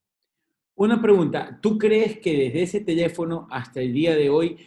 Una 0.74 1.00
pregunta, 1.00 1.60
¿tú 1.62 1.78
crees 1.78 2.18
que 2.20 2.36
desde 2.36 2.64
ese 2.64 2.82
teléfono 2.82 3.48
hasta 3.52 3.82
el 3.82 3.94
día 3.94 4.16
de 4.16 4.32
hoy 4.32 4.58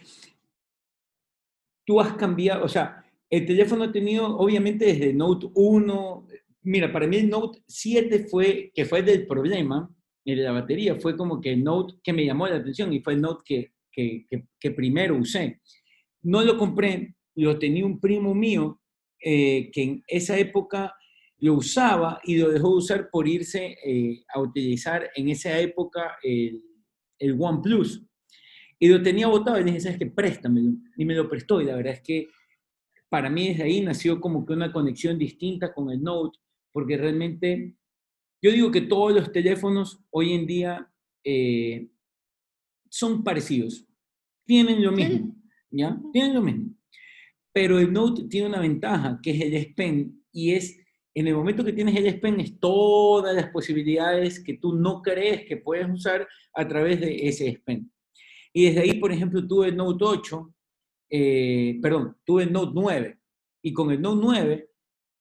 tú 1.85 1.99
has 1.99 2.13
cambiado, 2.13 2.63
o 2.63 2.69
sea, 2.69 3.03
el 3.29 3.45
teléfono 3.45 3.83
ha 3.83 3.91
tenido, 3.91 4.37
obviamente 4.37 4.85
desde 4.85 5.13
Note 5.13 5.49
1, 5.53 6.27
mira, 6.63 6.91
para 6.91 7.05
mí 7.05 7.17
el 7.17 7.29
Note 7.29 7.59
7 7.67 8.27
fue, 8.29 8.71
que 8.73 8.85
fue 8.85 9.03
del 9.03 9.27
problema, 9.27 9.93
de 10.23 10.35
la 10.37 10.53
batería, 10.53 10.95
fue 10.95 11.17
como 11.17 11.41
que 11.41 11.51
el 11.51 11.65
Note 11.65 11.95
que 12.01 12.13
me 12.13 12.25
llamó 12.25 12.47
la 12.47 12.57
atención 12.57 12.93
y 12.93 13.01
fue 13.01 13.13
el 13.13 13.21
Note 13.21 13.41
que, 13.43 13.73
que, 13.91 14.25
que, 14.29 14.45
que 14.57 14.71
primero 14.71 15.17
usé. 15.17 15.59
No 16.23 16.43
lo 16.43 16.57
compré, 16.57 17.15
lo 17.35 17.57
tenía 17.57 17.85
un 17.85 17.99
primo 17.99 18.33
mío 18.33 18.79
eh, 19.19 19.69
que 19.71 19.83
en 19.83 20.03
esa 20.07 20.37
época 20.37 20.93
lo 21.39 21.55
usaba 21.55 22.19
y 22.23 22.37
lo 22.37 22.49
dejó 22.49 22.69
de 22.69 22.75
usar 22.75 23.09
por 23.09 23.27
irse 23.27 23.77
eh, 23.85 24.23
a 24.33 24.39
utilizar 24.39 25.09
en 25.15 25.29
esa 25.29 25.59
época 25.59 26.17
el, 26.21 26.61
el 27.19 27.35
OnePlus. 27.39 28.03
Y 28.79 28.89
lo 28.89 29.01
tenía 29.01 29.27
botado 29.27 29.59
y 29.59 29.63
le 29.63 29.67
dije, 29.67 29.81
¿sabes 29.81 29.99
qué? 29.99 30.07
Préstamelo. 30.07 30.73
Y 30.97 31.05
me 31.05 31.15
lo 31.15 31.29
prestó. 31.29 31.61
Y 31.61 31.65
la 31.65 31.75
verdad 31.75 31.93
es 31.93 32.01
que 32.01 32.27
para 33.09 33.29
mí 33.29 33.49
desde 33.49 33.63
ahí 33.63 33.81
nació 33.81 34.21
como 34.21 34.45
que 34.45 34.53
una 34.53 34.71
conexión 34.71 35.19
distinta 35.19 35.73
con 35.73 35.91
el 35.91 36.01
Note, 36.01 36.39
porque 36.71 36.97
realmente 36.97 37.75
yo 38.41 38.51
digo 38.51 38.71
que 38.71 38.81
todos 38.81 39.13
los 39.13 39.31
teléfonos 39.31 39.99
hoy 40.09 40.33
en 40.33 40.47
día 40.47 40.91
eh, 41.23 41.89
son 42.89 43.23
parecidos, 43.23 43.85
tienen 44.45 44.83
lo 44.83 44.91
mismo. 44.91 45.35
¿Ya? 45.71 45.99
Tienen 46.13 46.33
lo 46.33 46.41
mismo. 46.41 46.73
Pero 47.53 47.79
el 47.79 47.91
Note 47.91 48.23
tiene 48.29 48.47
una 48.47 48.59
ventaja, 48.59 49.19
que 49.21 49.31
es 49.31 49.41
el 49.41 49.53
S 49.53 49.73
Pen, 49.75 50.23
y 50.31 50.51
es, 50.51 50.77
en 51.13 51.27
el 51.27 51.35
momento 51.35 51.65
que 51.65 51.73
tienes 51.73 51.95
el 51.95 52.07
S 52.07 52.17
Pen, 52.19 52.39
es 52.39 52.59
todas 52.59 53.35
las 53.35 53.49
posibilidades 53.49 54.43
que 54.43 54.57
tú 54.57 54.75
no 54.75 55.01
crees 55.01 55.45
que 55.45 55.57
puedes 55.57 55.89
usar 55.89 56.27
a 56.53 56.67
través 56.67 57.01
de 57.01 57.27
ese 57.27 57.49
S 57.49 57.61
Pen. 57.65 57.91
Y 58.53 58.65
desde 58.65 58.81
ahí, 58.81 58.93
por 58.99 59.11
ejemplo, 59.11 59.45
tuve 59.45 59.69
el 59.69 59.77
Note 59.77 60.03
8, 60.03 60.53
eh, 61.09 61.79
perdón, 61.81 62.17
tuve 62.25 62.43
el 62.43 62.53
Note 62.53 62.71
9, 62.73 63.19
y 63.63 63.73
con 63.73 63.91
el 63.91 64.01
Note 64.01 64.19
9, 64.21 64.69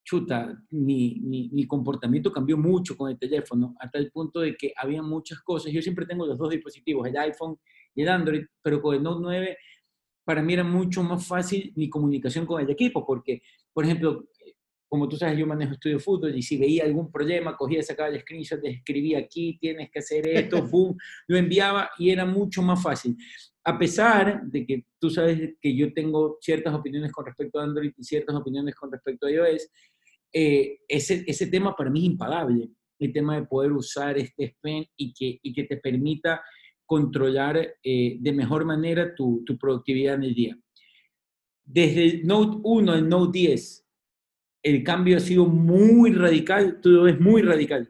chuta, 0.04 0.64
mi, 0.70 1.20
mi, 1.20 1.50
mi, 1.52 1.66
comportamiento 1.66 2.32
cambió 2.32 2.56
mucho 2.56 2.96
con 2.96 3.10
el 3.10 3.18
teléfono, 3.18 3.74
hasta 3.78 3.98
el 3.98 4.10
punto 4.10 4.40
de 4.40 4.56
que 4.56 4.72
había 4.76 5.02
muchas 5.02 5.40
cosas. 5.40 5.72
Yo 5.72 5.82
siempre 5.82 6.06
tengo 6.06 6.26
los 6.26 6.38
dos 6.38 6.50
dispositivos, 6.50 7.06
el 7.06 7.16
iPhone 7.16 7.58
y 7.94 8.02
el 8.02 8.08
Android, 8.08 8.44
pero 8.62 8.80
con 8.80 8.96
el 8.96 9.02
Note 9.02 9.20
9 9.22 9.56
para 10.24 10.42
mí 10.42 10.54
era 10.54 10.64
mucho 10.64 11.02
más 11.02 11.26
fácil 11.26 11.72
mi 11.76 11.88
comunicación 11.88 12.46
con 12.46 12.60
el 12.60 12.70
equipo, 12.70 13.04
porque, 13.06 13.42
por 13.72 13.84
ejemplo, 13.84 14.28
como 14.90 15.08
tú 15.08 15.16
sabes, 15.16 15.38
yo 15.38 15.46
manejo 15.46 15.74
estudio 15.74 15.98
de 15.98 16.02
fútbol 16.02 16.36
y 16.36 16.42
si 16.42 16.56
veía 16.56 16.84
algún 16.84 17.12
problema, 17.12 17.56
cogía, 17.56 17.80
sacaba 17.80 18.08
el 18.08 18.20
screenshot, 18.20 18.58
escribía 18.64 19.20
aquí, 19.20 19.56
tienes 19.60 19.88
que 19.88 20.00
hacer 20.00 20.26
esto, 20.26 20.62
boom, 20.68 20.96
lo 21.28 21.36
enviaba 21.36 21.90
y 21.96 22.10
era 22.10 22.26
mucho 22.26 22.60
más 22.60 22.82
fácil. 22.82 23.16
A 23.62 23.78
pesar 23.78 24.42
de 24.46 24.66
que 24.66 24.86
tú 24.98 25.08
sabes 25.08 25.54
que 25.60 25.76
yo 25.76 25.92
tengo 25.94 26.38
ciertas 26.40 26.74
opiniones 26.74 27.12
con 27.12 27.24
respecto 27.24 27.60
a 27.60 27.64
Android 27.64 27.92
y 27.96 28.02
ciertas 28.02 28.34
opiniones 28.34 28.74
con 28.74 28.90
respecto 28.90 29.26
a 29.26 29.30
iOS, 29.30 29.68
eh, 30.32 30.80
ese, 30.88 31.22
ese 31.24 31.46
tema 31.46 31.76
para 31.76 31.88
mí 31.88 32.00
es 32.00 32.06
impagable, 32.06 32.68
el 32.98 33.12
tema 33.12 33.36
de 33.36 33.46
poder 33.46 33.70
usar 33.70 34.18
este 34.18 34.56
pen 34.60 34.84
y 34.96 35.12
que, 35.12 35.38
y 35.40 35.52
que 35.52 35.64
te 35.64 35.76
permita 35.76 36.42
controlar 36.90 37.76
eh, 37.84 38.16
de 38.18 38.32
mejor 38.32 38.64
manera 38.64 39.14
tu, 39.14 39.44
tu, 39.46 39.56
productividad 39.56 40.16
en 40.16 40.24
el 40.24 40.34
día. 40.34 40.58
Desde 41.64 42.04
el 42.04 42.26
Note 42.26 42.58
1 42.64 42.92
al 42.92 43.08
Note 43.08 43.38
10, 43.38 43.86
el 44.64 44.82
cambio 44.82 45.16
ha 45.16 45.20
sido 45.20 45.46
muy 45.46 46.12
radical, 46.12 46.80
tú 46.82 46.88
lo 46.90 47.02
ves 47.04 47.20
muy 47.20 47.42
radical. 47.42 47.88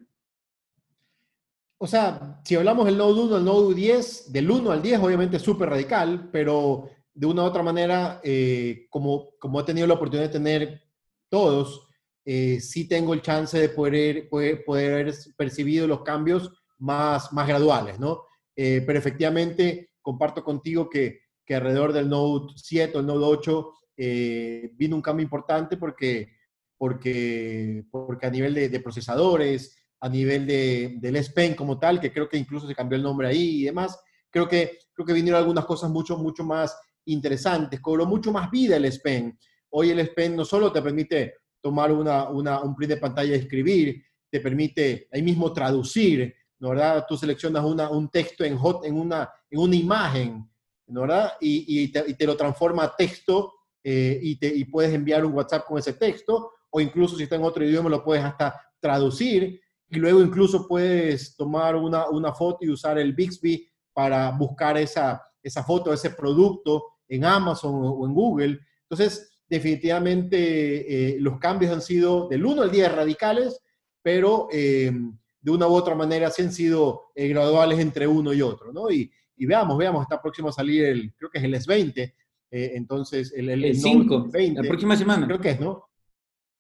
O 1.78 1.86
sea, 1.86 2.42
si 2.44 2.56
hablamos 2.56 2.84
del 2.84 2.98
Note 2.98 3.20
1 3.22 3.36
al 3.36 3.44
Note 3.46 3.74
10, 3.74 4.32
del 4.34 4.50
1 4.50 4.70
al 4.70 4.82
10 4.82 5.00
obviamente 5.00 5.38
es 5.38 5.42
súper 5.42 5.70
radical, 5.70 6.28
pero 6.30 6.90
de 7.14 7.26
una 7.26 7.44
u 7.44 7.46
otra 7.46 7.62
manera, 7.62 8.20
eh, 8.22 8.86
como, 8.90 9.30
como 9.38 9.60
he 9.60 9.64
tenido 9.64 9.86
la 9.86 9.94
oportunidad 9.94 10.28
de 10.28 10.38
tener 10.38 10.82
todos, 11.30 11.88
eh, 12.22 12.60
sí 12.60 12.86
tengo 12.86 13.14
el 13.14 13.22
chance 13.22 13.58
de 13.58 13.70
poder, 13.70 14.28
poder, 14.28 14.62
poder 14.62 14.92
haber 14.92 15.14
percibido 15.38 15.86
los 15.86 16.02
cambios 16.02 16.52
más, 16.76 17.32
más 17.32 17.48
graduales, 17.48 17.98
¿no? 17.98 18.24
Eh, 18.62 18.82
pero 18.86 18.98
efectivamente 18.98 19.92
comparto 20.02 20.44
contigo 20.44 20.90
que, 20.90 21.20
que 21.46 21.54
alrededor 21.54 21.94
del 21.94 22.10
Note 22.10 22.52
7 22.56 22.94
o 22.94 23.00
el 23.00 23.06
Note 23.06 23.24
8 23.24 23.72
eh, 23.96 24.70
vino 24.74 24.96
un 24.96 25.00
cambio 25.00 25.24
importante 25.24 25.78
porque, 25.78 26.36
porque, 26.76 27.86
porque 27.90 28.26
a 28.26 28.30
nivel 28.30 28.52
de, 28.52 28.80
procesadores, 28.80 29.78
a 29.98 30.10
nivel 30.10 30.46
de, 30.46 30.98
del 31.00 31.16
S 31.16 31.32
Pen 31.32 31.54
como 31.54 31.78
tal, 31.78 31.98
que 32.02 32.12
creo 32.12 32.28
que 32.28 32.36
incluso 32.36 32.68
se 32.68 32.74
cambió 32.74 32.96
el 32.98 33.02
nombre 33.02 33.28
ahí 33.28 33.62
y 33.62 33.64
demás, 33.64 33.98
creo 34.28 34.46
que, 34.46 34.76
creo 34.92 35.06
que 35.06 35.14
vinieron 35.14 35.40
algunas 35.40 35.64
cosas 35.64 35.88
mucho, 35.88 36.18
mucho 36.18 36.44
más 36.44 36.78
interesantes, 37.06 37.80
cobró 37.80 38.04
mucho 38.04 38.30
más 38.30 38.50
vida 38.50 38.76
el 38.76 38.84
S 38.84 39.00
Pen. 39.02 39.38
Hoy 39.70 39.88
el 39.88 40.00
S 40.00 40.12
Pen 40.14 40.36
no 40.36 40.44
solo 40.44 40.70
te 40.70 40.82
permite 40.82 41.32
tomar 41.62 41.92
una, 41.92 42.28
una, 42.28 42.60
un 42.60 42.76
print 42.76 42.90
de 42.90 43.00
pantalla 43.00 43.34
y 43.34 43.38
escribir, 43.38 44.04
te 44.30 44.38
permite 44.38 45.08
ahí 45.10 45.22
mismo 45.22 45.50
traducir, 45.50 46.34
¿no 46.60 46.70
verdad? 46.70 47.04
Tú 47.08 47.16
seleccionas 47.16 47.64
una, 47.64 47.90
un 47.90 48.08
texto 48.08 48.44
en, 48.44 48.56
hot, 48.56 48.84
en, 48.84 48.96
una, 48.96 49.28
en 49.50 49.58
una 49.58 49.74
imagen, 49.74 50.48
¿no 50.86 51.00
verdad? 51.02 51.32
Y, 51.40 51.84
y, 51.84 51.88
te, 51.88 52.26
lo 52.26 52.36
transforma 52.36 52.84
a 52.84 52.94
texto 52.94 53.54
eh, 53.82 54.18
y, 54.22 54.36
te, 54.36 54.54
y 54.54 54.64
puedes 54.66 54.92
enviar 54.94 55.24
un 55.24 55.32
WhatsApp 55.32 55.64
con 55.66 55.78
ese 55.78 55.94
texto, 55.94 56.52
o 56.70 56.80
incluso 56.80 57.16
si 57.16 57.24
está 57.24 57.36
en 57.36 57.44
otro 57.44 57.64
idioma 57.64 57.88
lo 57.88 58.04
puedes 58.04 58.22
hasta 58.22 58.54
traducir, 58.78 59.60
y 59.88 59.96
luego 59.96 60.20
incluso 60.20 60.68
puedes 60.68 61.34
tomar 61.34 61.74
una, 61.74 62.08
una 62.10 62.32
foto 62.32 62.58
y 62.64 62.68
usar 62.68 62.98
el 62.98 63.14
Bixby 63.14 63.66
para 63.92 64.30
buscar 64.30 64.76
esa, 64.76 65.20
esa 65.42 65.64
foto, 65.64 65.92
ese 65.92 66.10
producto 66.10 66.84
en 67.08 67.24
Amazon 67.24 67.74
o 67.74 68.06
en 68.06 68.14
Google. 68.14 68.60
Entonces, 68.82 69.42
definitivamente 69.48 71.14
eh, 71.14 71.16
los 71.18 71.38
cambios 71.38 71.72
han 71.72 71.82
sido 71.82 72.28
del 72.28 72.44
1 72.44 72.62
al 72.62 72.70
10 72.70 72.94
radicales, 72.94 73.60
pero 74.02 74.46
eh, 74.52 74.92
de 75.40 75.50
una 75.50 75.66
u 75.66 75.72
otra 75.72 75.94
manera 75.94 76.30
sí 76.30 76.42
han 76.42 76.52
sido 76.52 77.12
eh, 77.14 77.28
graduales 77.28 77.78
entre 77.78 78.06
uno 78.06 78.32
y 78.32 78.42
otro, 78.42 78.72
¿no? 78.72 78.90
Y, 78.90 79.10
y, 79.36 79.46
veamos, 79.46 79.78
veamos, 79.78 80.02
está 80.02 80.20
próximo 80.20 80.48
a 80.48 80.52
salir 80.52 80.84
el, 80.84 81.14
creo 81.14 81.30
que 81.30 81.38
es 81.38 81.44
el 81.44 81.54
S20, 81.54 82.14
entonces 82.52 83.32
el, 83.34 83.48
el, 83.48 83.76
5, 83.76 84.30
la 84.32 84.62
próxima 84.62 84.96
semana. 84.96 85.26
Creo 85.26 85.40
que 85.40 85.50
es, 85.50 85.60
¿no? 85.60 85.88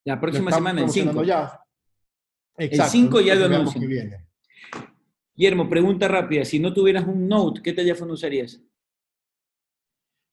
La 0.04 0.20
próxima 0.20 0.52
semana, 0.52 0.82
el 0.82 0.88
5. 0.88 1.24
Ya. 1.24 1.60
Exacto, 2.56 2.84
el 2.84 2.90
5 2.90 3.20
ya 3.20 3.34
lo 3.34 3.46
anuncian. 3.46 4.26
Guillermo, 5.34 5.68
pregunta 5.68 6.06
rápida, 6.06 6.44
si 6.44 6.58
no 6.58 6.72
tuvieras 6.72 7.06
un 7.06 7.26
Note, 7.26 7.62
¿qué 7.62 7.72
teléfono 7.72 8.12
usarías? 8.12 8.60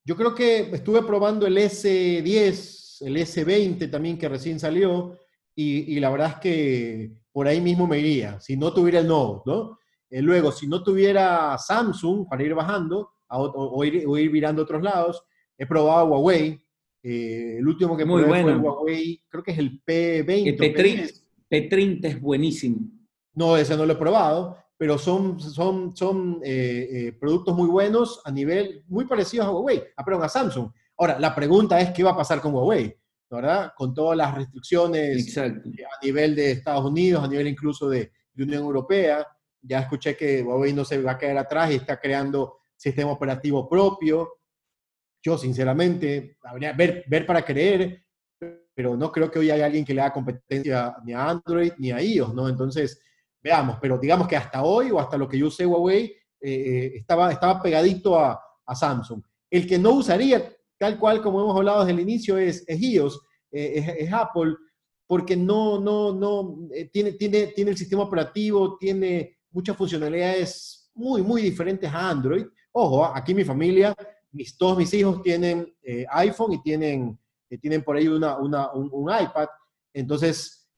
Yo 0.04 0.16
creo 0.16 0.36
que 0.36 0.70
estuve 0.72 1.02
probando 1.04 1.46
el 1.48 1.58
S10, 1.58 3.06
el 3.06 3.18
S20 3.18 3.90
también 3.90 4.18
que 4.18 4.28
recién 4.28 4.60
salió, 4.60 5.18
y, 5.60 6.00
la 6.00 6.10
verdad 6.10 6.34
es 6.36 6.36
que 6.36 7.12
por 7.32 7.48
ahí 7.48 7.60
mismo 7.60 7.88
me 7.88 8.00
iría, 8.00 8.40
si 8.40 8.56
no 8.56 8.72
tuviera 8.74 9.00
el 9.00 9.08
Note, 9.08 9.42
¿no? 9.46 9.80
Eh, 10.10 10.22
luego, 10.22 10.52
si 10.52 10.68
no 10.68 10.84
tuviera 10.84 11.58
Samsung 11.58 12.28
para 12.30 12.44
ir 12.44 12.54
bajando 12.54 13.10
o, 13.30 13.84
ir, 13.84 14.06
o, 14.08 14.18
ir, 14.18 14.32
mirando 14.32 14.62
a 14.62 14.66
otros 14.66 14.82
lados, 14.82 15.24
he 15.58 15.66
probado 15.66 16.08
Huawei. 16.08 16.62
Eh, 17.04 17.58
el 17.58 17.68
último 17.68 17.98
que 17.98 18.06
Muy 18.06 18.24
probé 18.24 18.42
fue 18.44 18.52
el 18.52 18.60
Huawei, 18.60 19.24
creo 19.28 19.44
que 19.44 19.52
es 19.52 19.58
el 19.58 19.84
P20. 19.84 20.48
El 20.48 20.58
P30, 20.58 21.24
P30 21.50 22.06
es 22.06 22.22
buenísimo. 22.22 22.78
No, 23.34 23.58
ese 23.58 23.76
no 23.76 23.86
lo 23.86 23.94
he 23.94 23.98
probado 23.98 24.58
pero 24.78 24.98
son, 24.98 25.40
son, 25.40 25.96
son 25.96 26.40
eh, 26.44 26.88
eh, 26.92 27.12
productos 27.20 27.56
muy 27.56 27.68
buenos 27.68 28.22
a 28.24 28.32
nivel 28.32 28.84
muy 28.88 29.06
parecidos 29.06 29.48
a 29.48 29.52
Huawei, 29.52 29.80
a, 29.80 29.84
ah, 29.98 30.06
perdón, 30.06 30.24
a 30.24 30.30
Samsung. 30.30 30.70
Ahora, 30.98 31.20
la 31.20 31.34
pregunta 31.34 31.80
es 31.80 31.92
qué 31.92 32.04
va 32.04 32.12
a 32.12 32.18
pasar 32.18 32.40
con 32.40 32.54
Huawei, 32.54 32.96
¿verdad? 33.30 33.74
Con 33.76 33.94
todas 33.94 34.18
las 34.18 34.36
restricciones 34.36 35.38
a 35.38 35.52
nivel 36.02 36.36
de 36.36 36.52
Estados 36.52 36.86
Unidos, 36.86 37.24
a 37.24 37.28
nivel 37.28 37.48
incluso 37.48 37.90
de, 37.90 38.12
Unión 38.40 38.62
Europea. 38.64 39.26
Ya 39.64 39.80
escuché 39.80 40.16
que 40.16 40.44
Huawei 40.44 40.72
no 40.72 40.86
se 40.86 41.02
va 41.02 41.14
a 41.14 41.18
quedar 41.18 41.40
atrás 41.40 41.72
y 41.72 41.76
está 41.76 42.00
creando 42.00 42.60
sistema 42.76 43.12
operativo 43.12 43.68
propio. 43.68 44.34
Yo, 45.24 45.40
sinceramente, 45.40 46.38
habría 46.44 46.72
ver, 46.74 47.04
ver 47.08 47.26
para 47.26 47.44
creer, 47.44 48.06
pero 48.76 48.96
no 48.96 49.12
creo 49.12 49.32
que 49.32 49.40
hoy 49.40 49.50
haya 49.50 49.66
alguien 49.66 49.84
que 49.84 49.96
le 49.96 50.02
haga 50.02 50.14
competencia 50.14 50.96
ni 51.04 51.14
a 51.14 51.30
Android 51.30 51.74
ni 51.80 51.92
a 51.92 52.00
iOS, 52.00 52.36
¿no? 52.36 52.48
Entonces, 52.48 53.02
veamos, 53.42 53.78
pero 53.82 53.98
digamos 53.98 54.28
que 54.28 54.36
hasta 54.36 54.62
hoy 54.62 54.92
o 54.92 55.00
hasta 55.00 55.18
lo 55.18 55.28
que 55.28 55.40
yo 55.40 55.48
usé 55.48 55.66
Huawei 55.66 56.16
eh, 56.40 56.52
eh, 56.52 56.92
estaba, 56.98 57.32
estaba 57.32 57.62
pegadito 57.62 58.20
a, 58.20 58.44
Samsung. 58.76 59.24
El 59.50 59.66
que 59.66 59.80
no 59.80 59.92
usaría, 59.92 60.52
tal 60.78 61.00
cual 61.00 61.22
como 61.22 61.42
hemos 61.42 61.56
hablado 61.56 61.80
desde 61.80 61.94
el 61.94 62.00
inicio, 62.00 62.38
es, 62.38 62.64
es 62.68 62.82
iOS, 62.82 63.22
eh, 63.52 63.96
es, 64.00 64.14
Apple, 64.14 64.56
porque 65.06 65.36
no, 65.36 65.80
no, 65.80 66.14
no, 66.14 66.68
tiene, 66.92 67.14
tiene, 67.14 67.48
tiene 67.48 67.72
el 67.72 67.78
sistema 67.78 68.04
operativo, 68.04 68.78
tiene 68.78 69.38
muchas 69.52 69.78
funcionalidades 69.78 70.92
muy, 70.94 71.22
muy 71.22 71.42
diferentes 71.42 71.92
a 71.92 72.10
Android. 72.10 72.46
Ojo, 72.72 73.06
aquí 73.06 73.34
mi 73.34 73.44
familia, 73.44 73.96
mis, 74.32 74.58
todos 74.58 74.78
mis 74.78 74.94
hijos 74.94 75.22
tienen 75.22 75.74
iPhone 76.12 76.54
y 76.54 76.62
tienen, 76.62 77.18
tienen 77.62 77.84
por 77.84 77.96
ahí 77.96 78.08
una, 78.08 78.38
una 78.38 78.72
un, 78.74 79.10
iPad. 79.10 79.48
Entonces, 79.94 80.70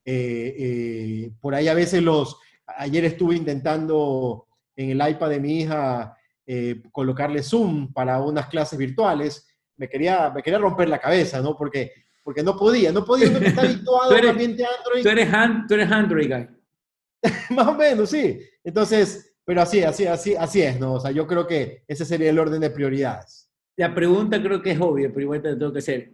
por 1.42 1.56
ahí 1.56 1.68
a 1.68 1.74
veces 1.74 2.04
los, 2.04 2.38
ayer 2.78 3.06
estuve 3.06 3.36
intentando 3.36 4.48
en 4.76 4.92
el 4.92 5.10
iPad 5.10 5.30
de 5.30 5.40
mi 5.40 5.62
hija 5.62 6.16
eh, 6.46 6.82
colocarle 6.92 7.44
Zoom 7.44 7.92
para 7.94 8.22
unas 8.22 8.48
clases 8.48 8.80
virtuales. 8.80 9.48
Me 9.80 9.90
quería, 9.90 10.30
me 10.30 10.44
quería 10.44 10.60
romper 10.60 10.88
la 10.90 11.00
cabeza, 11.00 11.42
¿no? 11.42 11.58
Porque, 11.58 11.92
porque 12.24 12.44
no 12.44 12.56
podía, 12.56 12.92
no 12.92 13.04
podía, 13.04 13.30
no 13.30 13.40
estar 13.40 13.66
habituado 13.66 14.12
al 14.12 14.30
ambiente 14.30 14.64
Android. 14.64 15.02
Tú 15.02 15.10
eres, 15.10 15.30
tú 15.68 15.74
eres 15.74 15.92
Android 15.92 16.32
guy. 16.32 16.48
Más 17.56 17.68
o 17.68 17.74
menos, 17.74 18.10
sí. 18.10 18.40
Entonces, 18.64 19.36
pero 19.44 19.62
así, 19.62 19.82
así, 19.82 20.06
así, 20.06 20.36
así 20.36 20.62
es, 20.62 20.80
¿no? 20.80 20.94
O 20.94 21.00
sea, 21.00 21.10
yo 21.10 21.26
creo 21.26 21.48
que 21.48 21.84
ese 21.88 22.06
sería 22.06 22.30
el 22.30 22.38
orden 22.38 22.62
de 22.62 22.70
prioridades. 22.70 23.50
La 23.78 23.96
pregunta 23.96 24.42
creo 24.42 24.62
que 24.62 24.72
es 24.72 24.80
obvia, 24.80 25.08
pero 25.10 25.22
igual 25.22 25.42
te 25.42 25.56
tengo 25.56 25.72
que 25.72 25.80
hacer. 25.80 26.12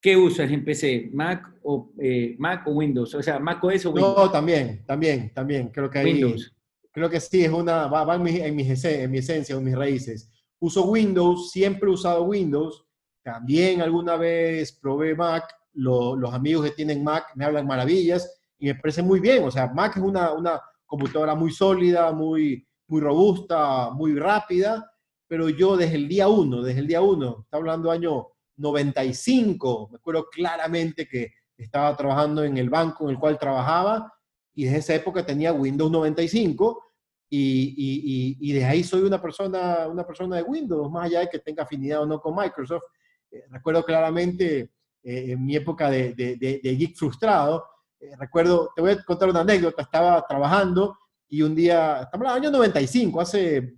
¿Qué 0.00 0.16
usas 0.16 0.50
en 0.50 0.64
PC? 0.64 1.10
¿Mac 1.12 1.50
o, 1.62 1.92
eh, 1.98 2.34
Mac 2.38 2.66
o 2.66 2.72
Windows? 2.72 3.14
O 3.14 3.22
sea, 3.22 3.38
Mac 3.38 3.62
OS 3.62 3.86
o 3.86 3.90
Windows. 3.90 4.16
No, 4.16 4.30
también, 4.30 4.84
también, 4.84 5.32
también. 5.32 5.68
Creo 5.68 5.88
que 5.88 5.98
ahí, 5.98 6.12
Windows. 6.14 6.54
Creo 6.90 7.08
que 7.08 7.20
sí, 7.20 7.44
es 7.44 7.50
una, 7.50 7.86
va, 7.86 8.14
en, 8.14 8.22
mi, 8.22 8.36
en, 8.36 8.54
mi, 8.56 8.62
en 8.68 9.10
mi 9.10 9.18
esencia, 9.18 9.54
en 9.54 9.64
mis 9.64 9.76
raíces. 9.76 10.30
Uso 10.58 10.84
Windows, 10.86 11.50
siempre 11.50 11.88
he 11.88 11.92
usado 11.92 12.22
Windows. 12.24 12.83
También 13.24 13.80
alguna 13.80 14.16
vez 14.16 14.72
probé 14.72 15.16
Mac. 15.16 15.52
los 15.72 16.32
amigos 16.32 16.66
que 16.66 16.72
tienen 16.72 17.02
Mac 17.02 17.32
me 17.34 17.44
hablan 17.44 17.66
maravillas 17.66 18.30
y 18.58 18.66
me 18.66 18.74
parece 18.74 19.02
muy 19.02 19.18
bien. 19.18 19.42
O 19.44 19.50
sea, 19.50 19.66
Mac 19.68 19.96
es 19.96 20.02
una, 20.02 20.32
una 20.32 20.60
computadora 20.84 21.34
muy 21.34 21.50
sólida, 21.50 22.12
muy, 22.12 22.64
muy 22.86 23.00
robusta, 23.00 23.90
muy 23.90 24.14
rápida. 24.18 24.88
Pero 25.26 25.48
yo 25.48 25.76
desde 25.76 25.96
el 25.96 26.06
día 26.06 26.28
uno, 26.28 26.62
desde 26.62 26.80
el 26.80 26.86
día 26.86 27.00
uno, 27.00 27.40
está 27.44 27.56
hablando 27.56 27.90
año 27.90 28.28
95, 28.56 29.88
me 29.90 29.96
acuerdo 29.96 30.28
claramente 30.30 31.08
que 31.08 31.32
estaba 31.56 31.96
trabajando 31.96 32.44
en 32.44 32.58
el 32.58 32.68
banco 32.68 33.04
en 33.04 33.10
el 33.10 33.18
cual 33.18 33.38
trabajaba 33.38 34.12
y 34.54 34.64
desde 34.64 34.78
esa 34.78 34.94
época 34.94 35.24
tenía 35.24 35.52
Windows 35.52 35.90
95 35.90 36.82
y, 37.28 37.74
y, 37.76 38.36
y, 38.38 38.52
desde 38.52 38.66
ahí 38.66 38.84
soy 38.84 39.02
una 39.02 39.20
persona, 39.20 39.88
una 39.88 40.06
persona 40.06 40.36
de 40.36 40.42
Windows, 40.42 40.90
más 40.90 41.06
allá 41.06 41.20
de 41.20 41.28
que 41.30 41.40
tenga 41.40 41.64
afinidad 41.64 42.02
o 42.02 42.06
no 42.06 42.20
con 42.20 42.36
Microsoft. 42.36 42.84
Eh, 43.34 43.44
recuerdo 43.50 43.84
claramente 43.84 44.70
eh, 45.02 45.32
en 45.32 45.44
mi 45.44 45.56
época 45.56 45.90
de, 45.90 46.14
de, 46.14 46.36
de, 46.36 46.76
geek 46.76 46.96
frustrado, 46.96 47.66
eh, 47.98 48.12
recuerdo, 48.18 48.70
te 48.74 48.80
voy 48.80 48.92
a 48.92 49.02
contar 49.02 49.28
una 49.28 49.40
anécdota, 49.40 49.82
estaba 49.82 50.24
trabajando 50.26 50.96
y 51.28 51.42
un 51.42 51.54
día, 51.54 52.02
estamos 52.02 52.26
en 52.26 52.30
el 52.30 52.38
año 52.38 52.50
95, 52.52 53.20
hace 53.20 53.74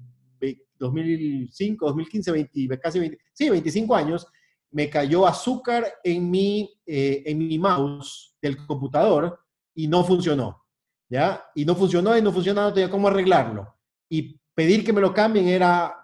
2005, 0.79 1.87
2015, 1.87 2.33
20, 2.33 2.79
casi 2.79 2.99
20, 2.99 3.19
sí, 3.33 3.49
25 3.49 3.97
años, 3.97 4.27
me 4.71 4.91
cayó 4.91 5.27
azúcar 5.27 5.87
en 6.05 6.31
mi, 6.31 6.71
eh, 6.85 7.23
en 7.25 7.39
mi 7.39 7.59
mouse 7.59 8.37
del 8.43 8.59
computador 8.67 9.41
y 9.75 9.89
no 9.89 10.05
funcionó. 10.05 10.63
¿Ya? 11.09 11.45
Y 11.55 11.65
no 11.65 11.77
funcionó 11.77 12.19
y 12.19 12.21
no 12.21 12.33
funcionaba, 12.33 12.69
no 12.69 12.75
tenía 12.75 12.91
cómo 12.91 13.09
arreglarlo. 13.09 13.75
Y 14.09 14.39
pedir 14.55 14.85
que 14.85 14.93
me 14.93 15.01
lo 15.01 15.15
cambien 15.15 15.47
era 15.49 15.95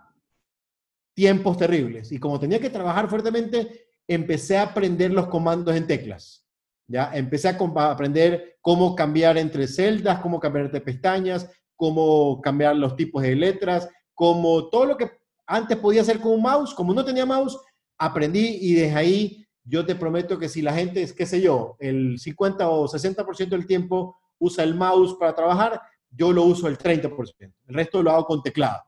tiempos 1.14 1.56
terribles. 1.56 2.12
Y 2.12 2.18
como 2.18 2.40
tenía 2.40 2.60
que 2.60 2.70
trabajar 2.70 3.08
fuertemente, 3.08 3.86
empecé 4.06 4.56
a 4.56 4.62
aprender 4.62 5.12
los 5.12 5.26
comandos 5.28 5.74
en 5.76 5.86
teclas. 5.86 6.46
¿Ya? 6.86 7.10
Empecé 7.14 7.48
a 7.48 7.58
aprender 7.90 8.58
cómo 8.60 8.94
cambiar 8.94 9.38
entre 9.38 9.66
celdas, 9.66 10.20
cómo 10.20 10.40
cambiar 10.40 10.66
entre 10.66 10.80
pestañas, 10.80 11.48
cómo 11.76 12.40
cambiar 12.40 12.76
los 12.76 12.96
tipos 12.96 13.22
de 13.22 13.34
letras, 13.34 13.88
como 14.14 14.68
todo 14.68 14.86
lo 14.86 14.96
que 14.96 15.10
antes 15.46 15.76
podía 15.78 16.02
hacer 16.02 16.20
con 16.20 16.32
un 16.32 16.42
mouse, 16.42 16.74
como 16.74 16.94
no 16.94 17.04
tenía 17.04 17.26
mouse, 17.26 17.58
aprendí 17.98 18.58
y 18.60 18.74
desde 18.74 18.96
ahí 18.96 19.46
yo 19.64 19.86
te 19.86 19.94
prometo 19.94 20.38
que 20.38 20.48
si 20.48 20.60
la 20.62 20.74
gente, 20.74 21.02
es 21.02 21.12
qué 21.12 21.26
sé 21.26 21.40
yo, 21.40 21.76
el 21.78 22.18
50 22.18 22.68
o 22.68 22.88
60% 22.88 23.48
del 23.48 23.66
tiempo 23.66 24.16
usa 24.38 24.64
el 24.64 24.74
mouse 24.74 25.14
para 25.18 25.34
trabajar, 25.34 25.80
yo 26.10 26.32
lo 26.32 26.42
uso 26.42 26.68
el 26.68 26.78
30%. 26.78 27.34
El 27.40 27.74
resto 27.74 28.02
lo 28.02 28.10
hago 28.10 28.26
con 28.26 28.42
teclado. 28.42 28.82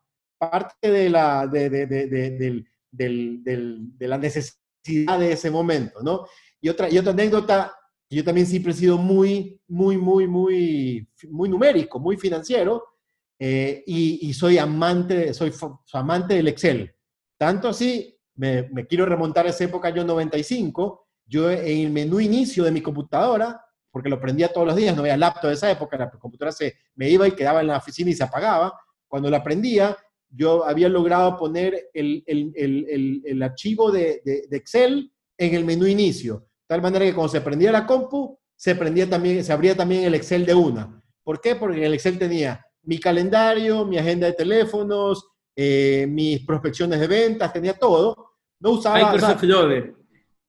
Parte 0.51 0.91
de 0.91 1.11
la, 1.11 1.47
de, 1.47 1.71
de, 1.71 1.87
de, 1.87 2.65
de 2.91 4.09
la 4.09 4.19
necesidad 4.19 5.19
de 5.19 5.33
ese 5.33 5.51
momento, 5.51 6.03
¿no? 6.03 6.27
Y 6.61 6.69
otra, 6.69 6.89
y 6.91 6.99
otra 6.99 7.13
anécdota, 7.13 7.75
yo 8.09 8.25
también 8.25 8.47
siempre 8.47 8.73
he 8.73 8.77
sido 8.77 8.97
muy, 8.97 9.61
muy, 9.69 9.97
muy, 9.97 10.27
muy, 10.27 11.09
muy 11.31 11.49
numérico, 11.49 11.99
muy 11.99 12.17
financiero, 12.17 12.85
eh, 13.39 13.83
y, 13.87 14.33
soy 14.33 14.59
amante, 14.59 15.35
soy 15.35 15.53
amante 15.93 16.35
del 16.35 16.49
Excel. 16.49 16.95
Tanto 17.37 17.69
así 17.69 18.17
me, 18.37 18.69
me 18.71 18.87
quiero 18.87 19.07
remontar 19.07 19.47
a 19.47 19.51
esa 19.51 19.65
época, 19.65 19.91
yo 19.91 20.05
95, 20.05 21.09
yo 21.27 21.51
en 21.51 21.87
el 21.87 21.91
menú 21.91 22.21
inicio 22.21 22.65
de 22.65 22.71
mi 22.71 22.81
computadora, 22.81 23.61
porque 23.91 24.09
lo 24.09 24.21
prendía 24.21 24.53
todos 24.53 24.67
los 24.67 24.77
días, 24.77 24.95
no 24.95 25.03
había 25.03 25.17
laptop 25.17 25.49
de 25.49 25.55
esa 25.55 25.71
época, 25.71 25.97
la 25.97 26.11
computadora 26.11 26.53
se 26.53 26.75
me 26.95 27.09
iba 27.11 27.27
y 27.29 27.33
quedaba 27.33 27.61
en 27.61 27.69
la 27.69 27.79
oficina 27.79 28.11
y 28.11 28.15
se 28.15 28.25
apagaba. 28.25 28.73
Cuando 29.07 29.31
la 29.31 29.43
prendía, 29.43 29.97
yo 30.35 30.64
había 30.64 30.88
logrado 30.88 31.37
poner 31.37 31.88
el, 31.95 32.23
el, 32.26 32.53
el, 32.57 33.23
el 33.25 33.43
archivo 33.43 33.91
de, 33.91 34.21
de, 34.25 34.47
de, 34.49 34.57
Excel 34.57 35.12
en 35.38 35.55
el 35.55 35.64
menú 35.64 35.87
inicio, 35.87 36.47
tal 36.67 36.83
manera 36.83 37.05
que 37.05 37.14
cuando 37.14 37.33
se 37.33 37.41
prendía 37.41 37.73
la 37.73 37.87
compu, 37.87 38.38
se, 38.57 38.75
prendía 38.75 39.09
también, 39.09 39.45
se 39.45 39.53
abría 39.53 39.76
también 39.76 40.05
el 40.05 40.14
Excel 40.14 40.45
de 40.45 40.55
una. 40.55 41.03
¿Por 41.23 41.41
qué? 41.41 41.57
Porque 41.57 41.79
en 41.79 41.85
el 41.85 41.95
Excel 41.95 42.19
tenía 42.19 42.64
mi 42.83 42.99
calendario, 42.99 43.85
mi 43.85 43.99
agenda 43.99 44.26
de 44.26 44.35
teléfonos, 44.35 45.26
eh, 45.57 46.07
mis 46.09 46.45
prospecciones 46.45 47.00
de 47.00 47.07
ventas, 47.07 47.53
tenía 47.53 47.75
todo. 47.75 48.33
No 48.61 48.71
usaba... 48.73 48.99
Microsoft 48.99 49.43
Lover. 49.45 49.95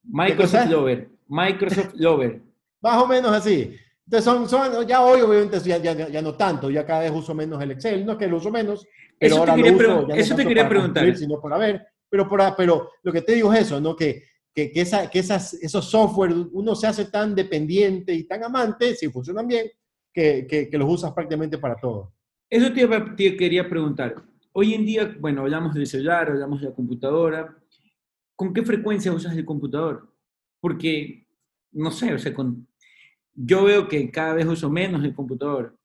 Microsoft 0.04 0.70
Lover. 0.70 1.10
Microsoft 1.28 1.92
Lover. 1.96 2.42
Más 2.82 3.02
o 3.02 3.08
menos 3.08 3.32
así. 3.32 3.76
Entonces, 4.06 4.24
son, 4.24 4.48
son, 4.48 4.88
ya 4.88 5.04
hoy 5.04 5.22
obviamente 5.22 5.60
ya, 5.62 5.78
ya, 5.78 6.08
ya, 6.08 6.22
no 6.22 6.36
tanto, 6.36 6.70
ya 6.70 6.86
cada 6.86 7.02
vez 7.02 7.12
uso 7.12 7.34
menos 7.34 7.62
el 7.62 7.72
Excel, 7.72 8.06
no 8.06 8.12
es 8.12 8.18
que 8.20 8.28
lo 8.28 8.38
uso 8.38 8.52
menos, 8.52 8.86
pero 9.18 9.34
eso 9.34 9.40
ahora 9.40 9.56
te 9.56 9.64
quería, 9.64 9.88
lo 9.88 10.04
uso, 10.04 10.14
eso 10.14 10.30
no 10.30 10.38
te 10.38 10.48
quería 10.48 10.70
preguntar. 10.70 11.04
Cumplir, 11.04 11.18
sino 11.18 11.42
por 11.42 11.54
haber, 11.54 11.88
pero, 12.08 12.30
por, 12.30 12.42
pero 12.56 12.92
lo 13.02 13.12
que 13.12 13.24
te 13.24 13.34
digo 13.34 13.52
es 13.52 13.62
eso, 13.62 13.82
¿no? 13.82 13.96
Que, 13.96 14.24
que, 14.54 14.72
que, 14.72 14.82
esa, 14.82 15.10
que 15.10 15.20
esas, 15.20 15.56
esos 15.56 15.90
software 15.90 16.34
uno 16.52 16.76
se 16.76 16.86
hace 16.86 17.06
tan 17.06 17.34
dependiente 17.34 18.14
y 18.14 18.26
tan 18.26 18.44
amante, 18.44 18.96
si 18.96 19.10
funcionan 19.10 19.48
bien, 19.48 19.72
que, 20.14 20.46
que, 20.48 20.70
que 20.70 20.78
los 20.78 20.90
usas 20.90 21.12
prácticamente 21.12 21.58
para 21.58 21.76
todo. 21.76 22.14
Eso 22.48 22.72
te, 22.72 22.88
te 23.18 23.36
quería 23.36 23.68
preguntar. 23.68 24.24
Hoy 24.54 24.76
en 24.76 24.86
día, 24.86 25.16
bueno, 25.20 25.42
hablamos 25.42 25.74
del 25.74 25.88
celular, 25.88 26.30
hablamos 26.30 26.62
de 26.62 26.70
la 26.70 26.76
computadora. 26.76 27.58
¿Con 28.36 28.54
qué 28.54 28.62
frecuencia 28.64 29.12
usas 29.12 29.36
el 29.36 29.44
computador? 29.44 30.14
Porque, 30.62 31.28
no 31.72 31.92
sé, 31.92 32.14
o 32.14 32.20
sea, 32.20 32.34
con, 32.34 32.68
yo 33.36 33.66
veo 33.66 33.88
que 33.88 34.10
cada 34.10 34.34
vez 34.34 34.46
uso 34.46 34.70
menos 34.70 35.04
el 35.04 35.14
computador. 35.14 35.78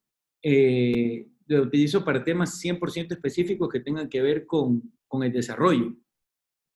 Eh, 0.43 1.27
lo 1.47 1.63
utilizo 1.63 2.05
para 2.05 2.23
temas 2.23 2.63
100% 2.63 3.13
específicos 3.13 3.69
que 3.69 3.81
tengan 3.81 4.09
que 4.09 4.23
ver 4.23 4.47
con, 4.47 4.83
con, 5.09 5.25
el 5.25 5.33
desarrollo, 5.33 5.93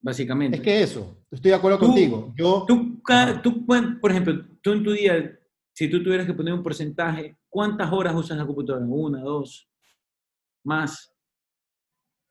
básicamente. 0.00 0.56
Es 0.56 0.62
que 0.62 0.82
eso, 0.82 1.24
estoy 1.30 1.50
de 1.50 1.56
acuerdo 1.56 1.78
tú, 1.78 1.86
contigo. 1.86 2.34
Yo, 2.36 2.64
tú, 2.66 3.00
tú, 3.42 3.64
por 4.00 4.10
ejemplo, 4.10 4.44
tú 4.60 4.72
en 4.72 4.82
tu 4.82 4.90
día, 4.90 5.38
si 5.72 5.88
tú 5.88 6.02
tuvieras 6.02 6.26
que 6.26 6.34
poner 6.34 6.52
un 6.52 6.62
porcentaje, 6.62 7.38
¿cuántas 7.48 7.92
horas 7.92 8.14
usas 8.16 8.36
la 8.36 8.46
computadora? 8.46 8.84
¿Una, 8.84 9.20
dos? 9.20 9.70
¿Más? 10.64 11.14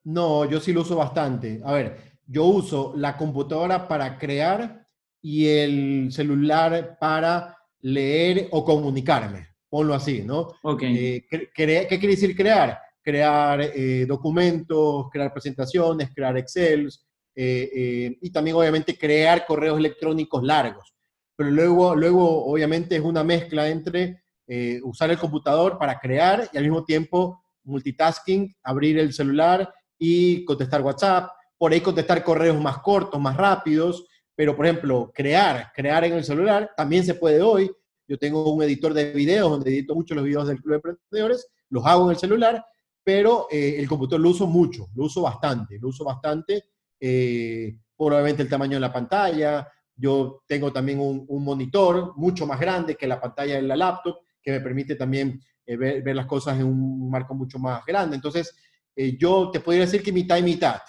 No, 0.04 0.44
yo 0.44 0.60
sí 0.60 0.74
lo 0.74 0.82
uso 0.82 0.98
bastante. 0.98 1.62
A 1.64 1.72
ver, 1.72 2.20
yo 2.28 2.44
uso 2.44 2.94
la 2.98 3.16
computadora 3.16 3.88
para 3.88 4.18
crear 4.18 4.86
y 5.22 5.48
el 5.48 6.12
celular 6.12 6.98
para 7.00 7.63
leer 7.84 8.48
o 8.52 8.66
comunicarme, 8.66 9.48
ponlo 9.70 9.94
así, 9.94 10.24
¿no? 10.24 10.56
Okay. 10.62 10.98
Eh, 10.98 11.26
¿qué, 11.30 11.50
¿qué, 11.54 11.88
quiere 11.88 12.08
decir 12.08 12.36
crear? 12.36 12.80
Crear 13.02 13.62
eh, 13.62 14.06
documentos, 14.08 15.08
crear 15.12 15.32
presentaciones, 15.32 16.10
crear 16.14 16.38
Excel 16.38 16.90
eh, 17.36 17.70
eh, 17.74 18.18
y 18.22 18.30
también 18.32 18.56
obviamente 18.56 18.98
crear 18.98 19.46
correos 19.46 19.80
electrónicos 19.80 20.44
largos. 20.44 20.94
Pero 21.36 21.50
luego, 21.50 21.96
luego 21.96 22.46
obviamente 22.46 22.96
es 22.96 23.02
una 23.02 23.24
mezcla 23.24 23.68
entre 23.70 24.24
eh, 24.48 24.80
usar 24.84 25.10
el 25.10 25.18
computador 25.18 25.80
para 25.80 26.00
crear 26.00 26.48
y 26.54 26.58
al 26.58 26.64
mismo 26.64 26.86
tiempo 26.86 27.44
multitasking, 27.64 28.54
abrir 28.64 29.00
el 29.00 29.14
celular 29.14 29.74
y 29.98 30.46
contestar 30.46 30.82
WhatsApp, 30.82 31.32
por 31.58 31.72
ahí 31.72 31.82
contestar 31.82 32.24
correos 32.24 32.62
más 32.62 32.80
cortos, 32.80 33.20
más 33.20 33.36
rápidos, 33.36 34.06
pero, 34.36 34.56
por 34.56 34.66
ejemplo, 34.66 35.12
crear, 35.14 35.72
crear 35.76 36.04
en 36.06 36.14
el 36.14 36.24
celular 36.24 36.72
también 36.76 37.06
se 37.06 37.16
puede 37.16 37.42
hoy. 37.42 37.72
Yo 38.08 38.18
tengo 38.18 38.54
un 38.54 38.62
editor 38.64 38.94
de 38.94 39.14
videos 39.14 39.50
donde 39.50 39.70
edito 39.70 39.96
mucho 39.96 40.16
los 40.16 40.24
videos 40.24 40.48
del 40.48 40.62
Club 40.62 40.72
de 40.72 40.76
Emprendedores, 40.76 41.48
los 41.70 41.86
hago 41.86 42.06
en 42.06 42.12
el 42.12 42.18
celular, 42.18 42.66
pero 43.04 43.48
eh, 43.52 43.76
el 43.80 43.88
computador 43.88 44.22
lo 44.22 44.30
uso 44.30 44.48
mucho, 44.48 44.88
lo 44.96 45.06
uso 45.06 45.22
bastante, 45.22 45.78
lo 45.80 45.90
uso 45.90 46.04
bastante, 46.04 46.64
eh, 47.00 47.76
probablemente 47.98 48.44
el 48.44 48.50
tamaño 48.50 48.76
de 48.76 48.82
la 48.82 48.94
pantalla. 48.94 49.68
Yo 49.96 50.44
tengo 50.48 50.72
también 50.74 51.00
un, 51.00 51.26
monitor 51.44 52.14
mucho 52.18 52.46
más 52.46 52.60
grande 52.60 52.96
que 52.96 53.08
la 53.08 53.22
pantalla 53.22 53.56
de 53.56 53.62
la 53.62 53.76
laptop, 53.76 54.18
que 54.42 54.52
me 54.52 54.60
permite 54.60 54.96
también 54.96 55.42
eh, 55.66 55.78
ver, 55.78 56.02
ver, 56.02 56.16
las 56.16 56.26
cosas 56.26 56.60
en 56.60 56.66
un 56.66 57.10
marco 57.10 57.34
mucho 57.34 57.60
más 57.60 57.86
grande. 57.86 58.16
Entonces, 58.16 58.54
eh, 58.96 59.18
yo 59.18 59.50
te 59.52 59.60
podría 59.60 59.86
decir 59.86 60.04
que 60.04 60.12
mitad 60.12 60.38
y 60.38 60.44
mitad, 60.44 60.80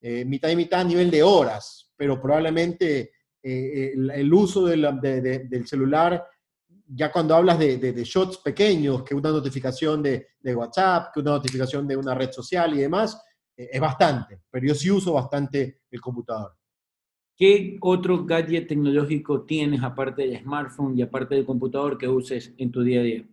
eh, 0.00 0.24
mitad 0.24 0.48
y 0.48 0.56
mitad 0.56 0.80
a 0.80 0.84
nivel 0.84 1.10
de 1.10 1.22
horas, 1.22 1.83
pero 1.96 2.20
probablemente 2.20 3.12
eh, 3.42 3.92
el, 3.94 4.10
el, 4.10 4.32
uso 4.32 4.66
de 4.66 4.76
la, 4.76 4.92
de, 4.92 5.20
de, 5.20 5.38
del 5.40 5.66
celular, 5.66 6.24
ya 6.86 7.10
cuando 7.10 7.34
hablas 7.34 7.58
de, 7.58 8.04
shots 8.04 8.38
pequeños, 8.38 9.02
que 9.02 9.14
una 9.14 9.30
notificación 9.30 10.02
de, 10.02 10.28
WhatsApp, 10.54 11.12
que 11.12 11.20
una 11.20 11.32
notificación 11.32 11.86
de 11.86 11.96
una 11.96 12.14
red 12.14 12.30
social 12.30 12.74
y 12.74 12.80
demás, 12.80 13.20
eh, 13.56 13.68
es 13.72 13.80
bastante, 13.80 14.40
pero 14.50 14.66
yo 14.66 14.74
sí 14.74 14.90
uso 14.90 15.12
bastante 15.14 15.80
el 15.90 16.00
computador. 16.00 16.54
¿Qué 17.36 17.78
otro 17.80 18.24
gadget 18.24 18.68
tecnológico 18.68 19.42
tienes 19.42 19.82
aparte 19.82 20.22
del 20.22 20.40
smartphone 20.40 20.96
y 20.96 21.02
aparte 21.02 21.34
del 21.34 21.44
computador 21.44 21.98
que 21.98 22.06
uses 22.06 22.54
en 22.58 22.70
tu 22.70 22.82
día 22.82 23.00
a 23.00 23.02
día? 23.02 23.28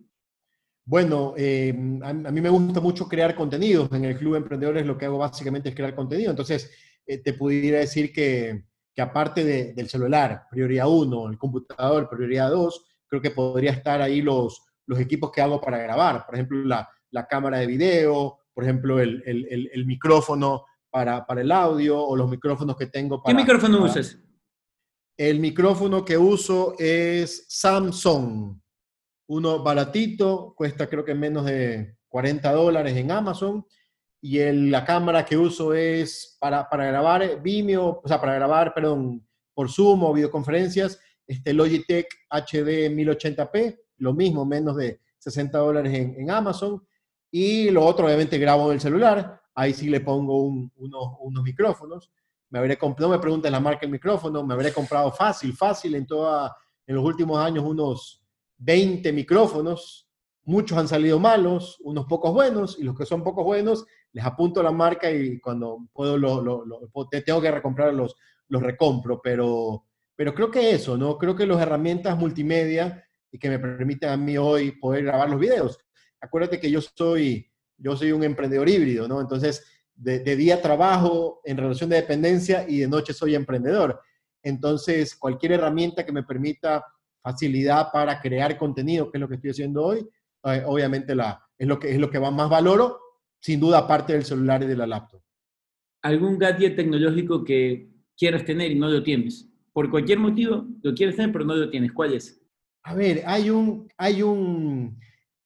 Bueno, 0.84 1.34
eh, 1.36 1.72
a, 2.02 2.08
a, 2.08 2.12
mí 2.12 2.40
me 2.40 2.48
gusta 2.48 2.80
mucho 2.80 3.06
crear 3.06 3.36
contenidos. 3.36 3.92
En 3.92 4.04
el 4.04 4.18
Club 4.18 4.32
de 4.32 4.38
Emprendedores 4.38 4.84
lo 4.84 4.98
que 4.98 5.04
hago 5.04 5.18
básicamente 5.18 5.68
es 5.68 5.74
crear 5.76 5.94
contenido. 5.94 6.30
Entonces, 6.30 6.72
eh, 7.06 7.18
te 7.18 7.34
pudiera 7.34 7.78
decir 7.78 8.12
que, 8.12 8.64
que 8.94 9.02
aparte 9.02 9.44
de, 9.44 9.72
del 9.72 9.88
celular, 9.88 10.46
prioridad 10.50 10.88
1, 10.88 11.30
el 11.30 11.38
computador, 11.38 12.08
prioridad 12.08 12.50
2, 12.50 12.84
creo 13.08 13.22
que 13.22 13.30
podría 13.30 13.72
estar 13.72 14.00
ahí 14.00 14.22
los, 14.22 14.62
los 14.86 14.98
equipos 14.98 15.30
que 15.30 15.40
hago 15.40 15.60
para 15.60 15.78
grabar. 15.78 16.24
Por 16.26 16.34
ejemplo, 16.34 16.64
la, 16.64 16.88
la 17.10 17.26
cámara 17.26 17.58
de 17.58 17.66
video, 17.66 18.38
por 18.54 18.64
ejemplo, 18.64 19.00
el, 19.00 19.22
el, 19.26 19.70
el 19.72 19.86
micrófono 19.86 20.64
para, 20.90 21.26
para, 21.26 21.40
el 21.40 21.52
audio 21.52 22.02
o 22.02 22.16
los 22.16 22.28
micrófonos 22.28 22.76
que 22.76 22.86
tengo 22.86 23.22
para... 23.22 23.34
¿Qué 23.34 23.42
micrófono 23.42 23.78
para, 23.78 23.90
usas? 23.90 24.18
El 25.16 25.40
micrófono 25.40 26.04
que 26.04 26.18
uso 26.18 26.74
es 26.78 27.46
Samsung. 27.48 28.58
Uno 29.28 29.62
baratito, 29.62 30.54
cuesta 30.56 30.86
creo 30.86 31.04
que 31.04 31.14
menos 31.14 31.46
de 31.46 31.96
40 32.08 32.52
dólares 32.52 32.96
en 32.96 33.10
Amazon 33.10 33.64
y 34.24 34.38
el, 34.38 34.70
la 34.70 34.84
cámara 34.84 35.24
que 35.24 35.36
uso 35.36 35.74
es 35.74 36.36
para, 36.38 36.68
para 36.68 36.86
grabar 36.86 37.42
Vimeo, 37.42 38.00
o 38.02 38.08
sea, 38.08 38.20
para 38.20 38.34
grabar, 38.34 38.72
perdón, 38.72 39.26
por 39.52 39.68
Zoom 39.68 40.04
o 40.04 40.12
videoconferencias, 40.12 41.00
este 41.26 41.52
Logitech 41.52 42.06
HD 42.30 42.88
1080p, 42.88 43.80
lo 43.98 44.14
mismo, 44.14 44.44
menos 44.44 44.76
de 44.76 45.00
60 45.18 45.58
dólares 45.58 45.92
en, 45.92 46.14
en, 46.20 46.30
Amazon. 46.30 46.80
Y 47.32 47.68
lo 47.70 47.84
otro, 47.84 48.06
obviamente, 48.06 48.38
grabo 48.38 48.66
en 48.66 48.74
el 48.74 48.80
celular, 48.80 49.42
ahí 49.56 49.74
sí 49.74 49.90
le 49.90 50.00
pongo 50.00 50.44
un, 50.44 50.70
unos, 50.76 51.16
unos, 51.18 51.42
micrófonos. 51.42 52.12
Me 52.48 52.60
habré 52.60 52.78
no 52.80 53.08
me 53.08 53.18
pregunten 53.18 53.50
la 53.50 53.60
marca 53.60 53.80
del 53.80 53.90
micrófono, 53.90 54.44
me 54.46 54.54
habré 54.54 54.72
comprado 54.72 55.10
fácil, 55.10 55.52
fácil 55.52 55.96
en, 55.96 56.06
toda, 56.06 56.56
en 56.86 56.94
los 56.94 57.04
últimos 57.04 57.38
años 57.44 57.64
unos 57.64 58.22
20 58.58 59.12
micrófonos. 59.12 60.01
Muchos 60.44 60.76
han 60.76 60.88
salido 60.88 61.20
malos, 61.20 61.78
unos 61.80 62.06
pocos 62.06 62.32
buenos, 62.32 62.78
y 62.78 62.82
los 62.82 62.96
que 62.96 63.06
son 63.06 63.22
pocos 63.22 63.44
buenos 63.44 63.86
les 64.12 64.24
apunto 64.24 64.62
la 64.62 64.72
marca 64.72 65.10
y 65.10 65.40
cuando 65.40 65.88
puedo 65.92 66.18
lo, 66.18 66.64
tengo 67.24 67.40
que 67.40 67.50
recomprar 67.50 67.94
los, 67.94 68.14
los 68.48 68.62
recompro, 68.62 69.20
pero, 69.22 69.86
pero 70.14 70.34
creo 70.34 70.50
que 70.50 70.72
eso, 70.72 70.96
¿no? 70.96 71.16
Creo 71.16 71.34
que 71.34 71.46
las 71.46 71.60
herramientas 71.60 72.18
multimedia 72.18 73.04
y 73.30 73.38
que 73.38 73.48
me 73.48 73.58
permiten 73.58 74.10
a 74.10 74.16
mí 74.16 74.36
hoy 74.36 74.72
poder 74.72 75.04
grabar 75.04 75.30
los 75.30 75.40
videos. 75.40 75.78
Acuérdate 76.20 76.60
que 76.60 76.70
yo 76.70 76.80
soy, 76.80 77.50
yo 77.78 77.96
soy 77.96 78.12
un 78.12 78.22
emprendedor 78.22 78.68
híbrido, 78.68 79.08
¿no? 79.08 79.20
Entonces, 79.20 79.64
de, 79.94 80.18
de 80.18 80.36
día 80.36 80.60
trabajo 80.60 81.40
en 81.44 81.56
relación 81.56 81.88
de 81.88 81.96
dependencia 81.96 82.66
y 82.68 82.80
de 82.80 82.88
noche 82.88 83.14
soy 83.14 83.34
emprendedor. 83.34 84.00
Entonces, 84.42 85.16
cualquier 85.16 85.52
herramienta 85.52 86.04
que 86.04 86.12
me 86.12 86.22
permita 86.22 86.84
facilidad 87.22 87.90
para 87.92 88.20
crear 88.20 88.58
contenido, 88.58 89.10
que 89.10 89.16
es 89.16 89.20
lo 89.20 89.28
que 89.28 89.36
estoy 89.36 89.50
haciendo 89.50 89.84
hoy, 89.84 90.06
eh, 90.44 90.62
obviamente 90.66 91.14
la, 91.14 91.42
es, 91.58 91.66
lo 91.66 91.78
que, 91.78 91.92
es 91.92 91.98
lo 91.98 92.10
que 92.10 92.20
más 92.20 92.50
valoro 92.50 93.00
sin 93.40 93.60
duda 93.60 93.78
aparte 93.78 94.12
del 94.12 94.24
celular 94.24 94.62
y 94.62 94.66
de 94.66 94.76
la 94.76 94.86
laptop. 94.86 95.20
¿Algún 96.02 96.38
gadget 96.38 96.76
tecnológico 96.76 97.44
que 97.44 97.90
quieras 98.16 98.44
tener 98.44 98.70
y 98.70 98.74
no 98.74 98.88
lo 98.88 99.02
tienes? 99.02 99.48
Por 99.72 99.90
cualquier 99.90 100.18
motivo 100.18 100.66
lo 100.82 100.94
quieres 100.94 101.16
tener, 101.16 101.32
pero 101.32 101.44
no 101.44 101.54
lo 101.54 101.70
tienes. 101.70 101.92
¿Cuál 101.92 102.14
es? 102.14 102.40
A 102.84 102.94
ver, 102.94 103.22
hay 103.26 103.50
un, 103.50 103.88
hay 103.96 104.22
un, 104.22 104.98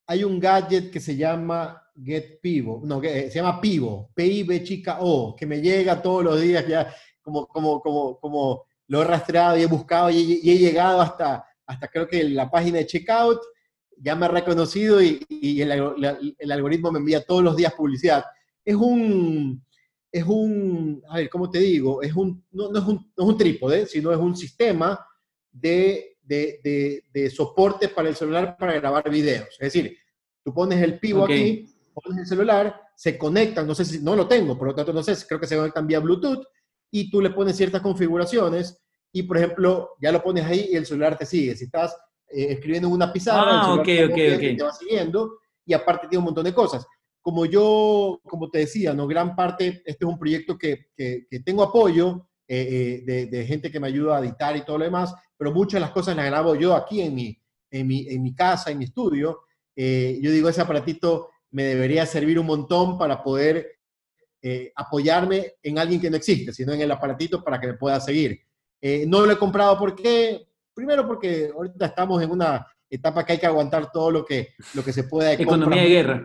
hay 0.06 0.24
un 0.24 0.40
gadget 0.40 0.90
que 0.90 1.00
se 1.00 1.16
llama 1.16 1.82
Get 2.02 2.40
Pivo, 2.40 2.82
no, 2.84 3.00
que 3.00 3.30
se 3.30 3.38
llama 3.38 3.60
Pivo, 3.60 4.10
P-I-B 4.14 4.62
chica 4.64 4.98
O, 5.00 5.36
que 5.36 5.46
me 5.46 5.60
llega 5.60 6.00
todos 6.00 6.24
los 6.24 6.40
días 6.40 6.66
ya, 6.66 6.94
como, 7.20 7.46
como, 7.46 7.80
como, 7.80 8.18
como 8.18 8.64
lo 8.88 9.02
he 9.02 9.04
rastreado 9.04 9.58
y 9.58 9.62
he 9.62 9.66
buscado 9.66 10.10
y, 10.10 10.40
y 10.42 10.50
he 10.50 10.58
llegado 10.58 11.00
hasta, 11.00 11.44
hasta 11.66 11.88
creo 11.88 12.08
que 12.08 12.24
la 12.24 12.50
página 12.50 12.78
de 12.78 12.86
checkout 12.86 13.40
ya 13.96 14.14
me 14.14 14.26
ha 14.26 14.28
reconocido 14.28 15.02
y, 15.02 15.24
y 15.28 15.60
el, 15.62 15.72
el, 16.38 16.52
algoritmo 16.52 16.92
me 16.92 16.98
envía 16.98 17.24
todos 17.24 17.42
los 17.42 17.56
días 17.56 17.74
publicidad. 17.74 18.24
Es 18.64 18.74
un, 18.74 19.64
es 20.12 20.24
un, 20.24 21.02
a 21.08 21.16
ver, 21.16 21.30
¿cómo 21.30 21.50
te 21.50 21.58
digo? 21.58 22.02
Es 22.02 22.14
un, 22.14 22.44
no, 22.52 22.76
es 22.76 22.84
un, 22.84 23.12
no 23.16 23.24
es 23.24 23.28
un 23.30 23.38
trípode, 23.38 23.86
sino 23.86 24.12
es 24.12 24.18
un 24.18 24.36
sistema 24.36 25.04
de, 25.50 26.16
de, 26.22 27.02
de, 27.12 27.30
soporte 27.30 27.88
para 27.88 28.08
el 28.08 28.16
celular 28.16 28.56
para 28.58 28.74
grabar 28.74 29.08
videos. 29.10 29.48
Es 29.52 29.72
decir, 29.72 29.96
tú 30.44 30.52
pones 30.52 30.82
el 30.82 30.98
pivo 30.98 31.24
aquí, 31.24 31.66
pones 31.94 32.20
el 32.20 32.26
celular, 32.26 32.80
se 32.94 33.16
conectan, 33.16 33.66
no 33.66 33.74
sé 33.74 33.84
si, 33.84 34.00
no 34.00 34.16
lo 34.16 34.26
tengo, 34.26 34.58
por 34.58 34.68
lo 34.68 34.74
tanto 34.74 34.92
no 34.92 35.02
sé, 35.02 35.14
creo 35.26 35.40
que 35.40 35.46
se 35.46 35.56
conectan 35.56 35.86
vía 35.86 36.00
Bluetooth, 36.00 36.44
y 36.90 37.10
tú 37.10 37.20
le 37.20 37.30
pones 37.30 37.56
ciertas 37.56 37.82
configuraciones, 37.82 38.78
y 39.12 39.22
por 39.22 39.38
ejemplo, 39.38 39.90
ya 40.00 40.12
lo 40.12 40.22
pones 40.22 40.44
ahí 40.44 40.68
y 40.72 40.76
el 40.76 40.86
celular 40.86 41.16
te 41.16 41.26
sigue. 41.26 41.56
Si 41.56 41.64
estás 41.64 41.96
eh, 42.28 42.48
escribiendo 42.50 42.88
en 42.88 42.94
una 42.94 43.12
pizarra, 43.12 43.60
ah, 43.62 43.82
te 43.84 44.62
va 44.62 44.72
siguiendo, 44.72 45.38
y 45.64 45.72
aparte 45.72 46.08
tiene 46.08 46.18
un 46.18 46.24
montón 46.24 46.44
de 46.44 46.54
cosas. 46.54 46.84
Como 47.22 47.46
yo, 47.46 48.20
como 48.24 48.50
te 48.50 48.58
decía, 48.58 48.94
¿no? 48.94 49.06
gran 49.06 49.36
parte, 49.36 49.82
este 49.84 50.04
es 50.04 50.08
un 50.08 50.18
proyecto 50.18 50.58
que, 50.58 50.86
que, 50.96 51.26
tengo 51.44 51.62
apoyo 51.62 52.28
eh, 52.48 52.68
eh, 52.70 53.02
de, 53.04 53.26
de, 53.26 53.46
gente 53.46 53.70
que 53.70 53.80
me 53.80 53.88
ayuda 53.88 54.16
a 54.16 54.20
editar 54.20 54.56
y 54.56 54.64
todo 54.64 54.78
lo 54.78 54.84
demás, 54.84 55.14
pero 55.36 55.52
muchas 55.52 55.74
de 55.74 55.80
las 55.80 55.90
cosas 55.90 56.16
las 56.16 56.26
grabo 56.26 56.54
yo 56.56 56.74
aquí 56.74 57.00
en 57.00 57.14
mi, 57.14 57.40
en 57.70 57.86
mi, 57.86 58.08
en 58.08 58.22
mi 58.22 58.34
casa, 58.34 58.70
en 58.70 58.78
mi 58.78 58.84
estudio. 58.84 59.42
yo 59.76 60.30
digo, 60.30 60.48
ese 60.48 60.62
aparatito 60.62 61.30
me 61.50 61.64
debería 61.64 62.06
servir 62.06 62.38
un 62.38 62.46
montón 62.46 62.98
para 62.98 63.22
poder 63.22 63.72
apoyarme 64.76 65.54
en 65.62 65.78
alguien 65.78 66.00
que 66.00 66.10
no 66.10 66.16
existe, 66.16 66.52
sino 66.52 66.72
en 66.72 66.80
el 66.80 66.90
aparatito 66.90 67.42
para 67.42 67.60
que 67.60 67.68
me 67.68 67.74
pueda 67.74 68.00
seguir. 68.00 68.40
no 69.06 69.26
lo 69.26 69.32
he 69.32 69.38
comprado 69.38 69.76
porque, 69.78 70.46
primero 70.76 71.06
porque 71.06 71.50
ahorita 71.54 71.86
estamos 71.86 72.22
en 72.22 72.30
una 72.30 72.66
etapa 72.88 73.24
que 73.24 73.32
hay 73.32 73.38
que 73.38 73.46
aguantar 73.46 73.90
todo 73.90 74.10
lo 74.10 74.24
que, 74.24 74.50
lo 74.74 74.84
que 74.84 74.92
se 74.92 75.04
pueda. 75.04 75.32
Economía 75.32 75.82
de 75.82 75.88
guerra. 75.88 76.24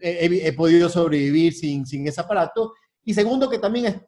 He, 0.00 0.48
he, 0.48 0.52
podido 0.52 0.88
sobrevivir 0.88 1.54
sin, 1.54 1.86
sin 1.86 2.06
ese 2.08 2.20
aparato. 2.20 2.74
Y 3.04 3.14
segundo, 3.14 3.48
que 3.48 3.58
también 3.58 4.04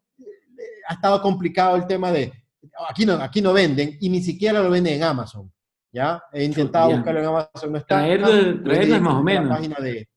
ha 0.88 0.94
estado 0.94 1.22
complicado 1.22 1.76
el 1.76 1.86
tema 1.86 2.10
de, 2.10 2.32
aquí 2.88 3.06
no, 3.06 3.14
aquí 3.14 3.40
no 3.40 3.52
venden 3.52 3.96
y 4.00 4.08
ni 4.08 4.20
siquiera 4.20 4.60
lo 4.60 4.70
venden 4.70 4.94
en 4.94 5.04
Amazon. 5.04 5.52
¿ya? 5.92 6.20
He 6.32 6.44
intentado 6.44 6.90
buscarlo 6.90 7.20
en 7.20 7.26
Amazon, 7.26 7.72
no 7.72 7.78
está. 7.78 7.98
Traerlo, 7.98 8.62
traerlo 8.64 8.96
es 8.96 9.02
más 9.02 9.14
o 9.14 9.22
menos. 9.22 9.48
Página 9.48 9.76
de, 9.76 10.08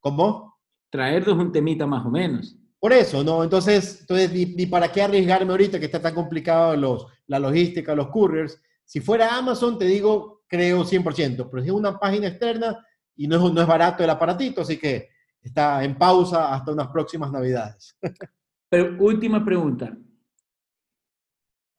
¿Cómo? 0.00 0.58
Traerlo 0.90 1.32
es 1.32 1.38
un 1.38 1.52
temita 1.52 1.86
más 1.86 2.04
o 2.04 2.10
menos. 2.10 2.56
Por 2.84 2.92
eso, 2.92 3.24
¿no? 3.24 3.42
Entonces, 3.42 4.00
entonces 4.02 4.30
ni, 4.30 4.66
para 4.66 4.92
qué 4.92 5.00
arriesgarme 5.00 5.52
ahorita 5.52 5.80
que 5.80 5.86
está 5.86 6.02
tan 6.02 6.14
complicado 6.14 6.76
los, 6.76 7.06
la 7.28 7.38
logística, 7.38 7.94
los 7.94 8.08
couriers. 8.08 8.60
Si 8.84 9.00
fuera 9.00 9.38
Amazon, 9.38 9.78
te 9.78 9.86
digo, 9.86 10.42
creo 10.46 10.84
100%, 10.84 11.48
pero 11.50 11.62
es 11.62 11.70
una 11.70 11.98
página 11.98 12.28
externa 12.28 12.84
y 13.16 13.26
no 13.26 13.36
es, 13.36 13.54
no 13.54 13.62
es 13.62 13.66
barato 13.66 14.04
el 14.04 14.10
aparatito, 14.10 14.60
así 14.60 14.76
que 14.76 15.08
está 15.40 15.82
en 15.82 15.96
pausa 15.96 16.52
hasta 16.52 16.72
unas 16.72 16.88
próximas 16.88 17.32
navidades. 17.32 17.96
Pero 18.68 19.02
última 19.02 19.42
pregunta. 19.42 19.96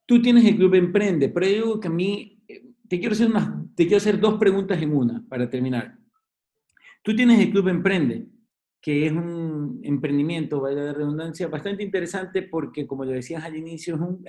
Tú 0.07 0.19
tienes 0.23 0.43
el 0.45 0.55
Club 0.55 0.73
Emprende, 0.73 1.29
pero 1.29 1.45
yo 1.45 1.53
digo 1.53 1.79
que 1.79 1.87
a 1.87 1.91
mí, 1.91 2.43
eh, 2.47 2.63
te 2.89 2.97
quiero 2.97 3.13
hacer, 3.13 3.27
unas, 3.27 3.47
te 3.75 3.83
quiero 3.83 3.97
hacer 3.97 4.19
dos 4.19 4.39
preguntas 4.39 4.81
en 4.81 4.95
una 4.95 5.23
para 5.29 5.47
terminar. 5.47 5.99
Tú 7.03 7.15
tienes 7.15 7.39
el 7.39 7.51
Club 7.51 7.67
Emprende, 7.67 8.27
que 8.85 9.07
es 9.07 9.11
un 9.11 9.79
emprendimiento, 9.81 10.61
vaya 10.61 10.83
de 10.83 10.93
redundancia, 10.93 11.47
bastante 11.47 11.81
interesante 11.81 12.43
porque, 12.43 12.85
como 12.85 13.03
lo 13.03 13.13
decías 13.13 13.43
al 13.43 13.55
inicio, 13.55 13.95
es 13.95 14.01
un, 14.01 14.23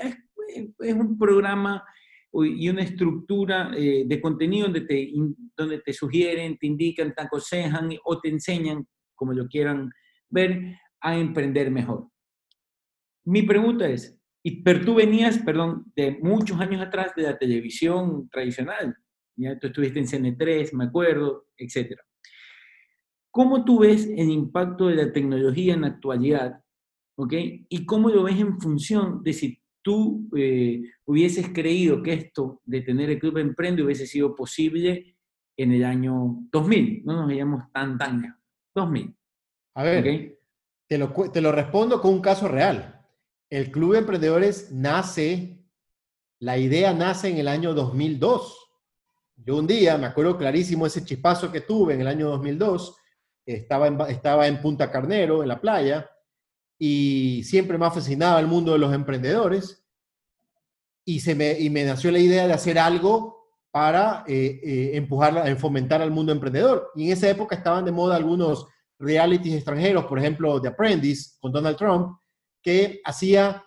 es 0.78 0.94
un 0.94 1.18
programa 1.18 1.84
y 2.32 2.66
una 2.70 2.80
estructura 2.80 3.70
eh, 3.76 4.04
de 4.06 4.18
contenido 4.18 4.68
donde 4.68 4.80
te, 4.80 5.12
donde 5.54 5.80
te 5.80 5.92
sugieren, 5.92 6.56
te 6.56 6.68
indican, 6.68 7.14
te 7.14 7.22
aconsejan 7.22 7.90
o 8.02 8.18
te 8.18 8.30
enseñan, 8.30 8.88
como 9.14 9.34
lo 9.34 9.46
quieran 9.46 9.90
ver, 10.30 10.74
a 11.02 11.18
emprender 11.18 11.70
mejor. 11.70 12.08
Mi 13.26 13.42
pregunta 13.42 13.86
es, 13.86 14.18
y, 14.42 14.62
pero 14.62 14.82
tú 14.86 14.94
venías, 14.94 15.36
perdón, 15.36 15.92
de 15.94 16.12
muchos 16.22 16.58
años 16.60 16.80
atrás 16.80 17.12
de 17.14 17.24
la 17.24 17.36
televisión 17.36 18.30
tradicional, 18.30 18.96
ya 19.36 19.58
tú 19.58 19.66
estuviste 19.66 19.98
en 19.98 20.06
CN3, 20.06 20.72
me 20.72 20.84
acuerdo, 20.84 21.48
etc. 21.58 22.00
¿Cómo 23.36 23.66
tú 23.66 23.80
ves 23.80 24.06
el 24.06 24.30
impacto 24.30 24.86
de 24.86 24.94
la 24.94 25.12
tecnología 25.12 25.74
en 25.74 25.82
la 25.82 25.88
actualidad? 25.88 26.58
¿Ok? 27.16 27.34
¿Y 27.68 27.84
cómo 27.84 28.08
lo 28.08 28.22
ves 28.22 28.40
en 28.40 28.58
función 28.58 29.22
de 29.22 29.34
si 29.34 29.62
tú 29.82 30.26
eh, 30.34 30.80
hubieses 31.04 31.50
creído 31.50 32.02
que 32.02 32.14
esto 32.14 32.62
de 32.64 32.80
tener 32.80 33.10
el 33.10 33.18
Club 33.18 33.36
Emprende 33.36 33.82
hubiese 33.82 34.06
sido 34.06 34.34
posible 34.34 35.18
en 35.54 35.70
el 35.70 35.84
año 35.84 36.38
2000. 36.50 37.02
No 37.04 37.12
nos 37.12 37.28
veíamos 37.28 37.70
tan, 37.74 37.98
tan 37.98 38.40
2000. 38.74 39.14
A 39.74 39.82
ver, 39.82 40.38
te, 40.88 40.96
lo, 40.96 41.12
te 41.30 41.42
lo 41.42 41.52
respondo 41.52 42.00
con 42.00 42.14
un 42.14 42.22
caso 42.22 42.48
real. 42.48 43.04
El 43.50 43.70
Club 43.70 43.92
de 43.92 43.98
Emprendedores 43.98 44.72
nace, 44.72 45.62
la 46.38 46.56
idea 46.56 46.94
nace 46.94 47.28
en 47.28 47.36
el 47.36 47.48
año 47.48 47.74
2002. 47.74 48.70
Yo 49.44 49.58
un 49.58 49.66
día, 49.66 49.98
me 49.98 50.06
acuerdo 50.06 50.38
clarísimo 50.38 50.86
ese 50.86 51.04
chispazo 51.04 51.52
que 51.52 51.60
tuve 51.60 51.92
en 51.92 52.00
el 52.00 52.06
año 52.06 52.30
2002, 52.30 52.96
estaba 53.46 53.86
en, 53.86 54.00
estaba 54.02 54.46
en 54.46 54.60
Punta 54.60 54.90
Carnero, 54.90 55.42
en 55.42 55.48
la 55.48 55.60
playa, 55.60 56.10
y 56.78 57.42
siempre 57.44 57.78
me 57.78 57.86
ha 57.86 57.90
fascinado 57.90 58.38
el 58.38 58.46
mundo 58.46 58.72
de 58.72 58.78
los 58.78 58.92
emprendedores 58.92 59.84
y, 61.04 61.20
se 61.20 61.34
me, 61.34 61.58
y 61.58 61.70
me 61.70 61.84
nació 61.84 62.10
la 62.10 62.18
idea 62.18 62.46
de 62.46 62.52
hacer 62.52 62.78
algo 62.78 63.36
para 63.70 64.24
eh, 64.26 64.60
eh, 64.62 64.90
empujar, 64.94 65.56
fomentar 65.58 66.02
al 66.02 66.10
mundo 66.10 66.32
emprendedor. 66.32 66.90
Y 66.94 67.06
en 67.06 67.12
esa 67.12 67.28
época 67.30 67.56
estaban 67.56 67.84
de 67.84 67.92
moda 67.92 68.16
algunos 68.16 68.66
realities 68.98 69.54
extranjeros, 69.54 70.06
por 70.06 70.18
ejemplo, 70.18 70.60
The 70.60 70.68
Apprentice 70.68 71.36
con 71.40 71.52
Donald 71.52 71.76
Trump, 71.76 72.18
que 72.62 73.00
hacía 73.04 73.64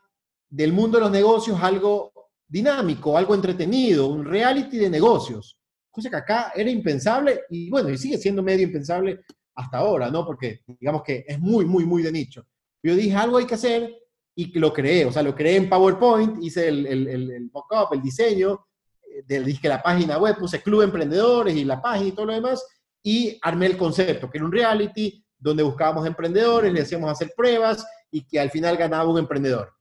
del 0.49 0.73
mundo 0.73 0.97
de 0.97 1.03
los 1.03 1.11
negocios 1.11 1.59
algo 1.61 2.11
dinámico, 2.47 3.17
algo 3.17 3.35
entretenido, 3.35 4.07
un 4.07 4.25
reality 4.25 4.77
de 4.77 4.89
negocios. 4.89 5.57
Cosa 5.91 6.09
que 6.09 6.15
acá 6.15 6.51
era 6.55 6.69
impensable 6.69 7.41
y 7.49 7.69
bueno, 7.69 7.89
y 7.89 7.97
sigue 7.97 8.17
siendo 8.17 8.41
medio 8.41 8.63
impensable 8.63 9.21
hasta 9.59 9.79
ahora, 9.79 10.09
¿no? 10.09 10.25
Porque 10.25 10.61
digamos 10.79 11.03
que 11.03 11.25
es 11.27 11.37
muy, 11.39 11.65
muy, 11.65 11.85
muy 11.85 12.01
de 12.01 12.11
nicho. 12.11 12.45
Yo 12.81 12.95
dije, 12.95 13.15
algo 13.15 13.37
hay 13.37 13.45
que 13.45 13.55
hacer 13.55 13.93
y 14.33 14.57
lo 14.57 14.71
creé, 14.71 15.05
o 15.05 15.11
sea, 15.11 15.21
lo 15.21 15.35
creé 15.35 15.57
en 15.57 15.69
PowerPoint, 15.69 16.41
hice 16.41 16.69
el, 16.69 16.85
el, 16.85 17.07
el, 17.07 17.31
el 17.31 17.51
mock-up, 17.51 17.93
el 17.93 18.01
diseño, 18.01 18.65
eh, 19.01 19.23
del, 19.27 19.43
dije 19.43 19.67
la 19.67 19.83
página 19.83 20.17
web, 20.17 20.37
puse 20.37 20.61
Club 20.61 20.83
Emprendedores 20.83 21.55
y 21.55 21.65
la 21.65 21.81
página 21.81 22.07
y 22.07 22.11
todo 22.13 22.27
lo 22.27 22.33
demás, 22.33 22.65
y 23.03 23.37
armé 23.41 23.65
el 23.65 23.77
concepto, 23.77 24.29
que 24.29 24.37
era 24.37 24.45
un 24.45 24.51
reality 24.53 25.25
donde 25.37 25.63
buscábamos 25.63 26.07
emprendedores, 26.07 26.71
le 26.71 26.81
hacíamos 26.81 27.11
hacer 27.11 27.33
pruebas 27.35 27.85
y 28.11 28.25
que 28.25 28.39
al 28.39 28.49
final 28.49 28.77
ganaba 28.77 29.09
un 29.09 29.19
emprendedor. 29.19 29.73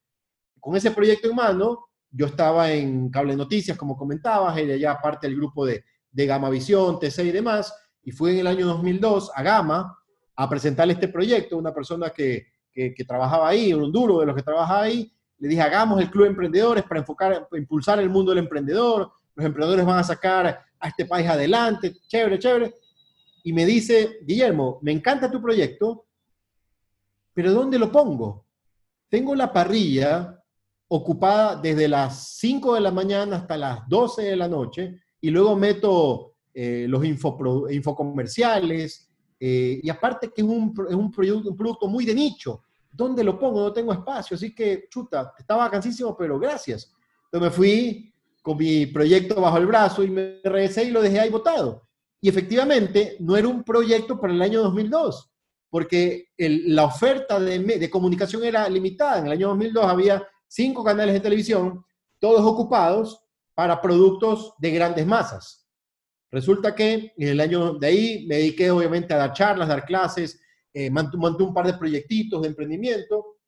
Con 0.58 0.74
ese 0.74 0.90
proyecto 0.90 1.30
en 1.30 1.36
mano, 1.36 1.86
yo 2.10 2.26
estaba 2.26 2.72
en 2.72 3.10
Cable 3.10 3.36
Noticias, 3.36 3.78
como 3.78 3.96
comentabas, 3.96 4.58
era 4.58 4.74
ya 4.76 5.00
parte 5.00 5.28
del 5.28 5.36
grupo 5.36 5.64
de, 5.64 5.84
de 6.10 6.26
Gama 6.26 6.50
Visión, 6.50 6.98
TC 6.98 7.26
y 7.26 7.30
demás, 7.30 7.72
y 8.02 8.10
fui 8.12 8.32
en 8.32 8.38
el 8.38 8.46
año 8.46 8.66
2002 8.66 9.30
a 9.34 9.42
Gama 9.42 9.98
a 10.36 10.48
presentarle 10.48 10.94
este 10.94 11.08
proyecto, 11.08 11.56
una 11.56 11.74
persona 11.74 12.10
que, 12.10 12.46
que, 12.72 13.04
trabajaba 13.06 13.48
ahí, 13.48 13.72
un 13.72 13.90
duro 13.90 14.20
de 14.20 14.26
los 14.26 14.36
que 14.36 14.42
trabajaba 14.42 14.82
ahí, 14.82 15.12
le 15.38 15.48
dije, 15.48 15.60
hagamos 15.60 16.00
el 16.00 16.10
Club 16.10 16.24
de 16.24 16.30
Emprendedores 16.30 16.84
para 16.84 17.00
enfocar, 17.00 17.48
impulsar 17.52 17.98
el 18.00 18.08
mundo 18.08 18.30
del 18.30 18.44
emprendedor, 18.44 19.10
los 19.34 19.46
emprendedores 19.46 19.84
van 19.84 19.98
a 19.98 20.04
sacar 20.04 20.46
a 20.80 20.88
este 20.88 21.06
país 21.06 21.28
adelante, 21.28 21.96
chévere, 22.06 22.38
chévere. 22.38 22.74
Y 23.44 23.52
me 23.52 23.64
dice, 23.64 24.18
Guillermo, 24.22 24.78
me 24.82 24.92
encanta 24.92 25.30
tu 25.30 25.40
proyecto, 25.40 26.06
pero 27.32 27.52
¿dónde 27.52 27.78
lo 27.78 27.90
pongo? 27.90 28.46
Tengo 29.08 29.34
la 29.34 29.52
parrilla 29.52 30.42
ocupada 30.88 31.56
desde 31.56 31.86
las 31.88 32.36
5 32.38 32.74
de 32.74 32.80
la 32.80 32.90
mañana 32.90 33.36
hasta 33.36 33.56
las 33.56 33.88
12 33.88 34.22
de 34.22 34.36
la 34.36 34.48
noche 34.48 35.00
y 35.20 35.30
luego 35.30 35.54
meto 35.56 36.34
eh, 36.60 36.86
los 36.88 37.04
infocomerciales 37.04 39.08
eh, 39.38 39.80
y 39.82 39.88
aparte 39.88 40.32
que 40.34 40.42
es 40.42 40.48
un, 40.48 40.74
es 40.88 40.94
un, 40.94 41.04
un 41.04 41.56
producto 41.56 41.86
muy 41.86 42.04
de 42.04 42.14
nicho. 42.14 42.62
¿dónde 42.90 43.22
lo 43.22 43.38
pongo? 43.38 43.60
No 43.60 43.72
tengo 43.72 43.92
espacio, 43.92 44.34
así 44.34 44.52
que, 44.52 44.88
chuta, 44.90 45.32
estaba 45.38 45.70
cansísimo, 45.70 46.16
pero 46.16 46.38
gracias. 46.38 46.92
Entonces 47.26 47.48
me 47.48 47.54
fui 47.54 48.12
con 48.42 48.56
mi 48.56 48.86
proyecto 48.86 49.40
bajo 49.40 49.58
el 49.58 49.66
brazo 49.66 50.02
y 50.02 50.10
me 50.10 50.40
regresé 50.42 50.84
y 50.84 50.90
lo 50.90 51.00
dejé 51.00 51.20
ahí 51.20 51.30
votado. 51.30 51.86
Y 52.20 52.28
efectivamente, 52.28 53.16
no 53.20 53.36
era 53.36 53.46
un 53.46 53.62
proyecto 53.62 54.20
para 54.20 54.32
el 54.32 54.42
año 54.42 54.60
2002, 54.62 55.30
porque 55.70 56.30
la 56.36 56.84
oferta 56.84 57.38
de, 57.38 57.60
de 57.60 57.90
comunicación 57.90 58.42
era 58.42 58.68
limitada. 58.68 59.20
En 59.20 59.26
el 59.26 59.32
año 59.32 59.48
2002 59.48 59.84
había 59.84 60.26
cinco 60.48 60.82
canales 60.82 61.14
de 61.14 61.20
televisión, 61.20 61.84
todos 62.18 62.40
ocupados 62.40 63.20
para 63.54 63.80
productos 63.80 64.54
de 64.58 64.72
grandes 64.72 65.06
masas. 65.06 65.67
Resulta 66.30 66.74
que 66.74 67.12
en 67.16 67.28
el 67.28 67.40
año 67.40 67.74
de 67.74 67.86
ahí 67.86 68.26
me 68.26 68.36
dediqué 68.36 68.70
obviamente 68.70 69.14
a 69.14 69.18
dar 69.18 69.32
charlas, 69.32 69.68
dar 69.68 69.84
clases, 69.84 70.40
eh, 70.74 70.90
un 70.90 71.54
par 71.54 71.66
de 71.66 71.74
proyectitos 71.74 72.42
de 72.42 72.48
emprendimiento, 72.48 73.38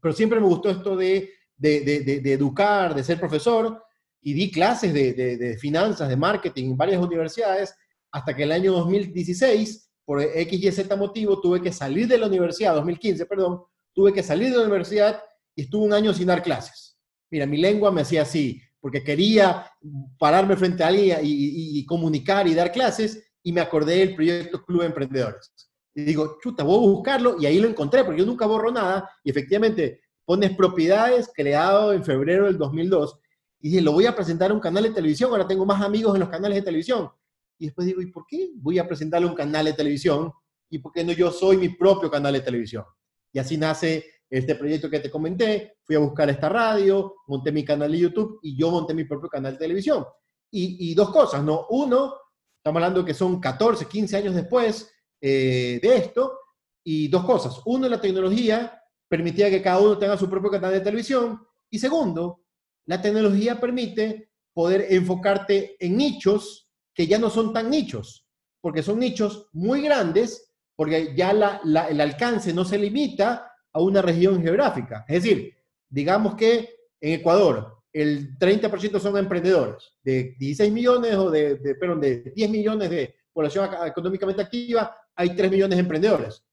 pero 0.00 0.14
siempre 0.14 0.40
me 0.40 0.46
gustó 0.46 0.70
esto 0.70 0.96
de, 0.96 1.30
educar, 1.60 2.94
de 2.94 3.04
ser 3.04 3.18
profesor, 3.18 3.82
y 4.22 4.32
di 4.32 4.50
clases 4.50 4.92
de, 4.92 5.56
finanzas, 5.60 6.08
de 6.08 6.16
marketing 6.16 6.70
en 6.70 6.76
varias 6.76 7.02
universidades, 7.02 7.74
hasta 8.12 8.34
que 8.34 8.44
el 8.44 8.52
año 8.52 8.72
2016, 8.72 9.90
por 10.04 10.20
X 10.22 10.62
y 10.62 10.72
Z 10.72 10.96
motivo, 10.96 11.40
tuve 11.40 11.60
que 11.60 11.72
salir 11.72 12.06
de 12.06 12.18
la 12.18 12.26
universidad, 12.26 12.74
2015, 12.74 13.26
perdón, 13.26 13.62
tuve 13.92 14.12
que 14.12 14.22
salir 14.22 14.50
de 14.50 14.58
la 14.58 14.64
universidad 14.64 15.22
y 15.54 15.62
estuve 15.62 15.84
un 15.84 15.92
año 15.92 16.12
sin 16.12 16.26
dar 16.26 16.42
clases. 16.42 16.96
Mira, 17.30 17.46
mi 17.46 17.58
lengua 17.58 17.90
me 17.90 18.02
hacía 18.02 18.22
así, 18.22 18.60
porque 18.80 19.04
quería 19.04 19.70
pararme 20.18 20.56
frente 20.56 20.82
a 20.82 20.88
alguien 20.88 21.18
y, 21.22 21.84
comunicar 21.86 22.48
y 22.48 22.54
dar 22.54 22.72
clases, 22.72 23.22
y 23.42 23.52
me 23.52 23.60
acordé 23.60 23.98
del 23.98 24.14
proyecto 24.14 24.64
Club 24.64 24.82
Emprendedores. 24.82 25.52
Y 25.94 26.02
digo, 26.02 26.38
chuta, 26.42 26.62
voy 26.62 26.76
a 26.76 26.90
buscarlo, 26.90 27.36
y 27.38 27.46
ahí 27.46 27.58
lo 27.58 27.68
encontré, 27.68 28.04
porque 28.04 28.20
yo 28.20 28.26
nunca 28.26 28.46
borro 28.46 28.70
nada, 28.70 29.10
y 29.22 29.30
efectivamente 29.30 30.00
pones 30.24 30.56
propiedades 30.56 31.30
creado 31.34 31.92
en 31.92 32.04
febrero 32.04 32.46
del 32.46 32.58
2002, 32.58 33.18
y 33.60 33.68
dije, 33.70 33.82
lo 33.82 33.92
voy 33.92 34.06
a 34.06 34.14
presentar 34.14 34.50
a 34.50 34.54
un 34.54 34.60
canal 34.60 34.84
de 34.84 34.90
televisión, 34.90 35.30
ahora 35.30 35.46
tengo 35.46 35.66
más 35.66 35.82
amigos 35.82 36.14
en 36.14 36.20
los 36.20 36.30
canales 36.30 36.56
de 36.56 36.62
televisión. 36.62 37.10
Y 37.58 37.66
después 37.66 37.86
digo, 37.86 38.00
¿y 38.00 38.06
por 38.06 38.24
qué 38.26 38.52
voy 38.56 38.78
a 38.78 38.88
presentarle 38.88 39.28
un 39.28 39.34
canal 39.34 39.66
de 39.66 39.74
televisión? 39.74 40.32
¿Y 40.70 40.78
por 40.78 40.92
qué 40.92 41.04
no 41.04 41.12
yo 41.12 41.30
soy 41.30 41.58
mi 41.58 41.68
propio 41.68 42.10
canal 42.10 42.32
de 42.32 42.40
televisión? 42.40 42.84
Y 43.32 43.38
así 43.38 43.58
nace 43.58 44.04
este 44.30 44.54
proyecto 44.54 44.88
que 44.88 45.00
te 45.00 45.10
comenté, 45.10 45.78
fui 45.82 45.96
a 45.96 45.98
buscar 45.98 46.30
esta 46.30 46.48
radio, 46.48 47.16
monté 47.26 47.50
mi 47.50 47.64
canal 47.64 47.90
de 47.90 47.98
YouTube 47.98 48.38
y 48.42 48.56
yo 48.56 48.70
monté 48.70 48.94
mi 48.94 49.04
propio 49.04 49.28
canal 49.28 49.54
de 49.54 49.58
televisión. 49.58 50.04
Y, 50.52 50.94
dos 50.94 51.10
cosas, 51.10 51.44
¿no? 51.44 51.66
Uno, 51.70 52.14
estamos 52.56 52.82
hablando 52.82 53.04
que 53.04 53.14
son 53.14 53.40
14, 53.40 53.86
15 53.86 54.16
años 54.16 54.34
después 54.34 54.90
eh, 55.20 55.78
de 55.80 55.96
esto, 55.96 56.40
y 56.84 57.08
dos 57.08 57.24
cosas. 57.24 57.60
Uno, 57.66 57.88
la 57.88 58.00
tecnología 58.00 58.82
permitía 59.08 59.50
que 59.50 59.62
cada 59.62 59.80
uno 59.80 59.98
tenga 59.98 60.16
su 60.16 60.28
propio 60.28 60.50
canal 60.50 60.72
de 60.72 60.80
televisión. 60.80 61.40
Y 61.70 61.78
segundo, 61.78 62.44
la 62.86 63.00
tecnología 63.00 63.60
permite 63.60 64.30
poder 64.52 64.86
enfocarte 64.90 65.76
en 65.78 65.96
nichos 65.96 66.68
que 66.94 67.06
ya 67.06 67.18
no 67.18 67.30
son 67.30 67.52
tan 67.52 67.70
nichos, 67.70 68.26
porque 68.60 68.82
son 68.82 68.98
nichos 68.98 69.48
muy 69.52 69.82
grandes, 69.82 70.52
porque 70.76 71.14
ya 71.16 71.30
el 71.30 72.00
alcance 72.00 72.52
no 72.52 72.64
se 72.64 72.78
limita 72.78 73.49
a 73.72 73.80
una 73.80 74.02
región 74.02 74.42
geográfica. 74.42 75.04
Es 75.08 75.22
decir, 75.22 75.54
digamos 75.88 76.34
que 76.34 76.68
en 77.00 77.20
Ecuador 77.20 77.80
el 77.92 78.38
30% 78.38 79.00
son 79.00 79.16
emprendedores, 79.16 79.92
de 80.02 80.36
16 80.38 80.72
millones 80.72 81.14
o 81.16 81.30
de, 81.30 81.56
perdón, 81.78 82.00
de 82.00 82.32
10 82.34 82.50
millones 82.50 82.90
de 82.90 83.16
población 83.32 83.68
económicamente 83.86 84.42
activa, 84.42 84.96
hay 85.14 85.34
3 85.34 85.50
millones 85.50 85.76
de 85.76 85.82
emprendedores. 85.82 86.44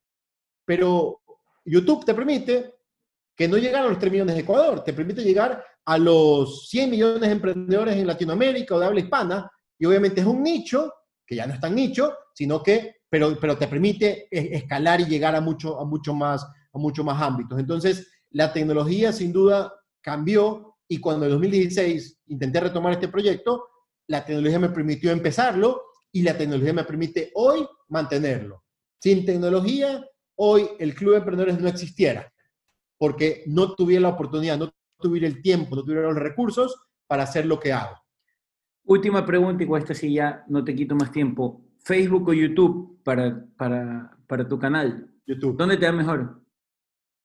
Pero 0.65 1.21
YouTube 1.65 2.05
te 2.05 2.13
permite 2.13 2.73
que 3.35 3.47
no 3.47 3.57
llegar 3.57 3.85
a 3.85 3.89
los 3.89 3.99
3 3.99 4.11
millones 4.11 4.35
de 4.35 4.41
Ecuador, 4.41 4.83
te 4.83 4.93
permite 4.93 5.23
llegar 5.23 5.63
a 5.85 5.97
los 5.97 6.67
100 6.69 6.89
millones 6.89 7.21
de 7.21 7.31
emprendedores 7.31 7.95
en 7.95 8.07
Latinoamérica 8.07 8.75
o 8.75 8.79
de 8.79 8.85
habla 8.87 8.99
hispana, 8.99 9.51
y 9.77 9.85
obviamente 9.85 10.21
es 10.21 10.27
un 10.27 10.41
nicho, 10.41 10.91
que 11.25 11.35
ya 11.35 11.45
no 11.45 11.53
es 11.53 11.59
tan 11.59 11.75
nicho, 11.75 12.15
sino 12.33 12.63
que, 12.63 12.95
pero, 13.09 13.37
pero 13.39 13.57
te 13.57 13.67
permite 13.67 14.27
escalar 14.31 15.01
y 15.01 15.05
llegar 15.05 15.35
a 15.35 15.41
mucho, 15.41 15.79
a 15.79 15.85
mucho 15.85 16.15
más 16.15 16.47
mucho 16.77 17.03
más 17.03 17.21
ámbitos. 17.21 17.59
Entonces, 17.59 18.07
la 18.31 18.51
tecnología 18.53 19.11
sin 19.11 19.31
duda 19.31 19.73
cambió 20.01 20.77
y 20.87 20.99
cuando 20.99 21.25
en 21.25 21.31
2016 21.31 22.21
intenté 22.27 22.59
retomar 22.59 22.93
este 22.93 23.07
proyecto, 23.07 23.67
la 24.07 24.25
tecnología 24.25 24.59
me 24.59 24.69
permitió 24.69 25.11
empezarlo 25.11 25.81
y 26.11 26.21
la 26.21 26.37
tecnología 26.37 26.73
me 26.73 26.83
permite 26.83 27.31
hoy 27.35 27.67
mantenerlo. 27.89 28.63
Sin 28.99 29.25
tecnología, 29.25 30.03
hoy 30.35 30.67
el 30.79 30.95
Club 30.95 31.11
de 31.11 31.17
Emprendedores 31.17 31.59
no 31.59 31.67
existiera, 31.67 32.31
porque 32.97 33.43
no 33.47 33.75
tuviera 33.75 34.03
la 34.03 34.09
oportunidad, 34.09 34.57
no 34.57 34.71
tuviera 34.99 35.27
el 35.27 35.41
tiempo, 35.41 35.75
no 35.75 35.83
tuviera 35.83 36.03
los 36.03 36.15
recursos 36.15 36.75
para 37.05 37.23
hacer 37.23 37.45
lo 37.45 37.59
que 37.59 37.73
hago. 37.73 37.95
Última 38.85 39.25
pregunta, 39.25 39.63
y 39.63 39.67
con 39.67 39.81
esta 39.81 39.93
sí 39.93 40.13
ya 40.13 40.45
no 40.47 40.63
te 40.63 40.73
quito 40.73 40.95
más 40.95 41.11
tiempo. 41.11 41.61
¿Facebook 41.79 42.29
o 42.29 42.33
YouTube 42.33 43.01
para, 43.03 43.45
para, 43.57 44.17
para 44.25 44.47
tu 44.47 44.57
canal? 44.57 45.13
YouTube. 45.25 45.57
¿Dónde 45.57 45.77
te 45.77 45.85
da 45.85 45.91
mejor? 45.91 46.41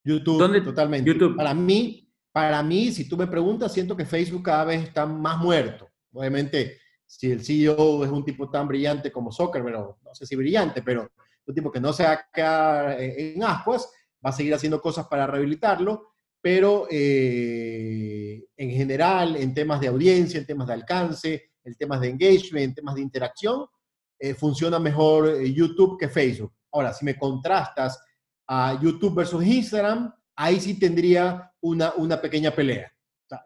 YouTube, 0.03 0.63
totalmente. 0.63 1.11
YouTube. 1.11 1.35
Para 1.35 1.53
mí, 1.53 2.11
para 2.31 2.61
mí, 2.63 2.91
si 2.91 3.07
tú 3.07 3.15
me 3.15 3.27
preguntas, 3.27 3.71
siento 3.71 3.95
que 3.95 4.05
Facebook 4.05 4.43
cada 4.43 4.65
vez 4.65 4.83
está 4.83 5.05
más 5.05 5.37
muerto. 5.37 5.89
Obviamente, 6.11 6.79
si 7.05 7.31
el 7.31 7.43
CEO 7.43 8.03
es 8.03 8.11
un 8.11 8.25
tipo 8.25 8.49
tan 8.49 8.67
brillante 8.67 9.11
como 9.11 9.31
Zuckerberg, 9.31 9.77
no 9.77 10.15
sé 10.15 10.25
si 10.25 10.35
brillante, 10.35 10.81
pero 10.81 11.09
un 11.45 11.55
tipo 11.55 11.71
que 11.71 11.79
no 11.79 11.93
se 11.93 12.03
va 12.03 12.13
a 12.13 12.25
quedar 12.31 12.99
en 12.99 13.43
ascuas, 13.43 13.89
va 14.25 14.29
a 14.29 14.33
seguir 14.33 14.53
haciendo 14.53 14.81
cosas 14.81 15.07
para 15.07 15.27
rehabilitarlo, 15.27 16.13
pero 16.41 16.87
eh, 16.89 18.45
en 18.57 18.69
general, 18.71 19.35
en 19.35 19.53
temas 19.53 19.79
de 19.79 19.87
audiencia, 19.87 20.39
en 20.39 20.45
temas 20.45 20.67
de 20.67 20.73
alcance, 20.73 21.51
en 21.63 21.75
temas 21.75 22.01
de 22.01 22.09
engagement, 22.09 22.63
en 22.63 22.73
temas 22.73 22.95
de 22.95 23.01
interacción, 23.01 23.65
eh, 24.19 24.33
funciona 24.33 24.79
mejor 24.79 25.29
eh, 25.29 25.53
YouTube 25.53 25.97
que 25.99 26.09
Facebook. 26.09 26.53
Ahora, 26.71 26.93
si 26.93 27.05
me 27.05 27.17
contrastas 27.17 27.99
a 28.47 28.79
YouTube 28.81 29.15
versus 29.15 29.45
Instagram, 29.45 30.13
ahí 30.35 30.59
sí 30.59 30.79
tendría 30.79 31.51
una, 31.61 31.93
una 31.97 32.19
pequeña 32.19 32.51
pelea. 32.51 32.91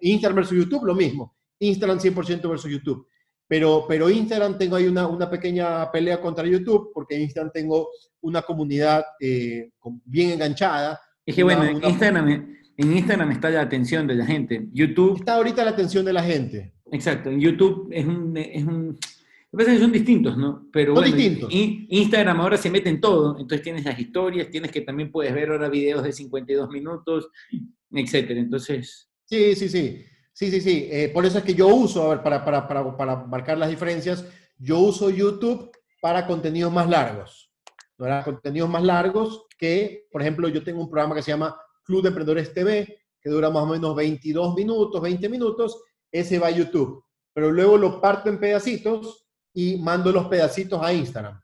Instagram 0.01 0.37
versus 0.37 0.57
YouTube, 0.57 0.85
lo 0.85 0.95
mismo. 0.95 1.35
Instagram 1.59 1.99
100% 1.99 2.49
versus 2.49 2.71
YouTube. 2.71 3.07
Pero, 3.47 3.85
pero 3.87 4.09
Instagram 4.09 4.57
tengo 4.57 4.75
ahí 4.75 4.87
una, 4.87 5.07
una 5.07 5.29
pequeña 5.29 5.89
pelea 5.91 6.19
contra 6.19 6.45
YouTube, 6.45 6.91
porque 6.93 7.15
en 7.15 7.21
Instagram 7.21 7.51
tengo 7.53 7.89
una 8.21 8.41
comunidad 8.41 9.05
eh, 9.19 9.69
bien 10.03 10.31
enganchada. 10.31 10.99
Es 11.25 11.33
que 11.33 11.43
bueno, 11.43 11.63
en, 11.63 11.83
Instagram, 11.83 12.57
en 12.75 12.97
Instagram 12.97 13.31
está 13.31 13.49
la 13.49 13.61
atención 13.61 14.05
de 14.05 14.15
la 14.15 14.25
gente. 14.25 14.67
YouTube... 14.73 15.17
Está 15.17 15.35
ahorita 15.35 15.63
la 15.63 15.71
atención 15.71 16.03
de 16.03 16.13
la 16.13 16.23
gente. 16.23 16.73
Exacto, 16.91 17.29
en 17.29 17.39
YouTube 17.39 17.89
es 17.91 18.05
un, 18.05 18.35
es 18.37 18.63
un 18.63 18.97
lo 19.51 19.57
que 19.57 19.63
pasa 19.63 19.71
es 19.71 19.77
que 19.77 19.83
son 19.83 19.93
distintos, 19.93 20.37
¿no? 20.37 20.67
Pero 20.73 20.93
son 20.93 21.05
distintos. 21.05 21.49
Instagram 21.51 22.41
ahora 22.41 22.57
se 22.57 22.69
mete 22.69 22.89
en 22.89 22.99
todo, 22.99 23.39
entonces 23.39 23.61
tienes 23.61 23.85
las 23.85 23.97
historias, 23.97 24.49
tienes 24.49 24.71
que 24.71 24.81
también 24.81 25.09
puedes 25.09 25.33
ver 25.33 25.49
ahora 25.49 25.69
videos 25.69 26.03
de 26.03 26.11
52 26.11 26.69
minutos, 26.69 27.29
etcétera. 27.91 28.39
Entonces... 28.39 29.09
Sí, 29.25 29.55
sí, 29.55 29.69
sí. 29.69 30.05
Sí, 30.33 30.51
sí, 30.51 30.61
sí. 30.61 30.87
Eh, 30.91 31.09
por 31.13 31.25
eso 31.25 31.39
es 31.39 31.43
que 31.43 31.55
yo 31.55 31.67
uso, 31.67 32.03
a 32.03 32.09
ver, 32.09 32.23
para, 32.23 32.43
para, 32.43 32.67
para, 32.67 32.95
para, 32.95 33.25
marcar 33.25 33.57
las 33.57 33.69
diferencias, 33.69 34.25
yo 34.57 34.79
uso 34.79 35.09
YouTube 35.09 35.71
para 36.01 36.27
contenidos 36.27 36.71
más 36.71 36.89
largos. 36.89 37.51
Para 37.95 38.23
contenidos 38.23 38.69
más 38.69 38.83
largos 38.83 39.47
que, 39.57 40.07
por 40.11 40.21
ejemplo, 40.21 40.47
yo 40.49 40.63
tengo 40.63 40.81
un 40.81 40.89
programa 40.89 41.15
que 41.15 41.23
se 41.23 41.31
llama 41.31 41.59
Club 41.83 42.03
de 42.03 42.09
Emprendedores 42.09 42.53
TV, 42.53 42.99
que 43.19 43.29
dura 43.29 43.49
más 43.49 43.63
o 43.63 43.67
menos 43.67 43.95
22 43.95 44.55
minutos, 44.55 45.01
20 45.01 45.29
minutos. 45.29 45.81
Ese 46.11 46.37
va 46.37 46.47
a 46.47 46.51
YouTube. 46.51 47.03
Pero 47.33 47.51
luego 47.51 47.77
lo 47.77 47.99
parto 47.99 48.29
en 48.29 48.39
pedacitos 48.39 49.26
y 49.57 49.75
mando 49.77 50.11
los 50.11 50.27
pedacitos 50.27 50.79
a 50.83 50.93
Instagram. 50.93 51.41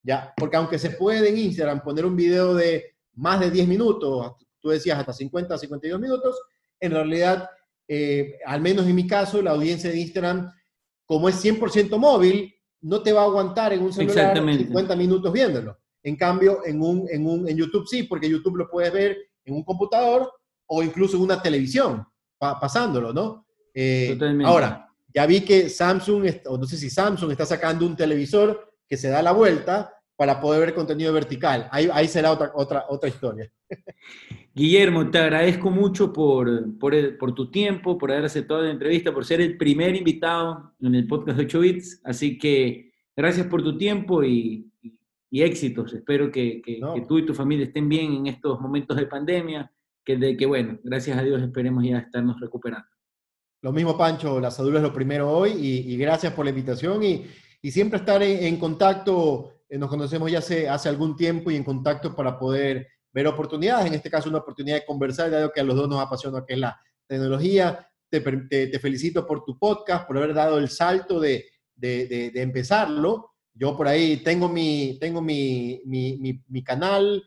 ¿ya? 0.00 0.32
Porque 0.36 0.56
aunque 0.56 0.78
se 0.78 0.90
puede 0.90 1.28
en 1.28 1.36
Instagram 1.36 1.82
poner 1.82 2.06
un 2.06 2.14
video 2.14 2.54
de 2.54 2.94
más 3.14 3.40
de 3.40 3.50
10 3.50 3.66
minutos, 3.66 4.34
tú 4.60 4.68
decías 4.68 4.96
hasta 4.96 5.12
50, 5.12 5.58
52 5.58 6.00
minutos, 6.00 6.40
en 6.78 6.92
realidad, 6.92 7.50
eh, 7.88 8.38
al 8.46 8.60
menos 8.60 8.86
en 8.86 8.94
mi 8.94 9.04
caso, 9.08 9.42
la 9.42 9.50
audiencia 9.50 9.90
de 9.90 9.98
Instagram, 9.98 10.48
como 11.06 11.28
es 11.28 11.44
100% 11.44 11.98
móvil, 11.98 12.54
no 12.82 13.02
te 13.02 13.12
va 13.12 13.22
a 13.22 13.24
aguantar 13.24 13.72
en 13.72 13.82
un 13.82 13.92
celular 13.92 14.36
50 14.36 14.94
minutos 14.94 15.32
viéndolo. 15.32 15.76
En 16.04 16.14
cambio, 16.14 16.64
en, 16.64 16.80
un, 16.80 17.08
en, 17.10 17.26
un, 17.26 17.48
en 17.48 17.56
YouTube 17.56 17.88
sí, 17.88 18.04
porque 18.04 18.30
YouTube 18.30 18.58
lo 18.58 18.70
puedes 18.70 18.92
ver 18.92 19.16
en 19.44 19.54
un 19.54 19.64
computador 19.64 20.30
o 20.66 20.84
incluso 20.84 21.16
en 21.16 21.24
una 21.24 21.42
televisión, 21.42 22.06
pasándolo, 22.38 23.12
¿no? 23.12 23.44
Eh, 23.74 24.16
ahora, 24.44 24.86
ya 25.14 25.26
vi 25.26 25.40
que 25.40 25.68
Samsung, 25.68 26.26
o 26.46 26.58
no 26.58 26.64
sé 26.64 26.76
si 26.76 26.90
Samsung 26.90 27.30
está 27.30 27.46
sacando 27.46 27.86
un 27.86 27.96
televisor 27.96 28.72
que 28.88 28.96
se 28.96 29.08
da 29.08 29.22
la 29.22 29.32
vuelta 29.32 29.92
para 30.16 30.40
poder 30.40 30.60
ver 30.60 30.74
contenido 30.74 31.12
vertical. 31.12 31.68
Ahí, 31.70 31.88
ahí 31.92 32.08
será 32.08 32.32
otra, 32.32 32.52
otra, 32.54 32.84
otra 32.88 33.08
historia. 33.08 33.50
Guillermo, 34.54 35.10
te 35.10 35.18
agradezco 35.18 35.70
mucho 35.70 36.12
por, 36.12 36.78
por, 36.78 37.18
por, 37.18 37.34
tu 37.34 37.50
tiempo, 37.50 37.98
por 37.98 38.10
haber 38.10 38.24
aceptado 38.24 38.62
la 38.62 38.70
entrevista, 38.70 39.12
por 39.12 39.26
ser 39.26 39.42
el 39.42 39.58
primer 39.58 39.94
invitado 39.94 40.74
en 40.80 40.94
el 40.94 41.06
podcast 41.06 41.36
de 41.36 41.44
8 41.44 41.60
Bits. 41.60 42.00
Así 42.04 42.38
que 42.38 42.92
gracias 43.14 43.46
por 43.48 43.62
tu 43.62 43.76
tiempo 43.76 44.24
y, 44.24 44.70
y 45.30 45.42
éxitos. 45.42 45.92
Espero 45.92 46.30
que, 46.30 46.62
que, 46.62 46.80
tú 47.06 47.18
y 47.18 47.26
tu 47.26 47.34
familia 47.34 47.66
estén 47.66 47.88
bien 47.88 48.14
en 48.14 48.26
estos 48.28 48.58
momentos 48.58 48.96
de 48.96 49.06
pandemia, 49.06 49.70
que, 50.02 50.16
de, 50.16 50.36
que 50.36 50.46
bueno, 50.46 50.78
gracias 50.82 51.18
a 51.18 51.22
Dios 51.22 51.42
esperemos 51.42 51.84
ya 51.84 51.98
estarnos 51.98 52.40
recuperando. 52.40 52.88
Lo 53.66 53.72
mismo, 53.72 53.98
Pancho, 53.98 54.38
la 54.38 54.52
salud 54.52 54.76
es 54.76 54.82
lo 54.82 54.92
primero 54.92 55.28
hoy 55.28 55.50
y, 55.50 55.96
gracias 55.96 56.32
por 56.32 56.44
la 56.44 56.50
invitación 56.50 57.02
y, 57.02 57.26
siempre 57.68 57.98
estar 57.98 58.22
en, 58.22 58.58
contacto. 58.58 59.54
Eh, 59.68 59.76
nos 59.76 59.90
conocemos 59.90 60.30
ya 60.30 60.38
hace, 60.38 60.68
hace 60.68 60.88
algún 60.88 61.16
tiempo 61.16 61.50
y 61.50 61.56
en 61.56 61.64
contacto 61.64 62.14
para 62.14 62.38
poder 62.38 62.86
ver 63.10 63.26
oportunidades, 63.26 63.86
en 63.86 63.94
este 63.94 64.08
caso 64.08 64.28
una 64.28 64.38
oportunidad 64.38 64.76
de 64.76 64.86
conversar, 64.86 65.30
de 65.30 65.38
algo 65.38 65.50
que 65.52 65.58
a 65.58 65.64
los 65.64 65.74
dos 65.74 65.88
nos 65.88 65.98
apasiona, 65.98 66.44
que 66.46 66.54
es 66.54 66.60
la 66.60 66.80
tecnología. 67.08 67.84
Te, 68.08 68.20
te, 68.20 68.78
felicito 68.78 69.26
por 69.26 69.44
tu 69.44 69.58
podcast, 69.58 70.06
por 70.06 70.16
haber 70.16 70.32
dado 70.32 70.58
el 70.58 70.68
salto 70.68 71.18
de, 71.18 71.46
de, 71.74 72.06
de, 72.32 72.42
empezarlo. 72.42 73.32
Yo 73.52 73.76
por 73.76 73.88
ahí 73.88 74.18
tengo 74.18 74.48
mi, 74.48 74.96
tengo 75.00 75.20
mi, 75.20 75.82
mi, 75.86 76.40
mi, 76.46 76.62
canal, 76.62 77.20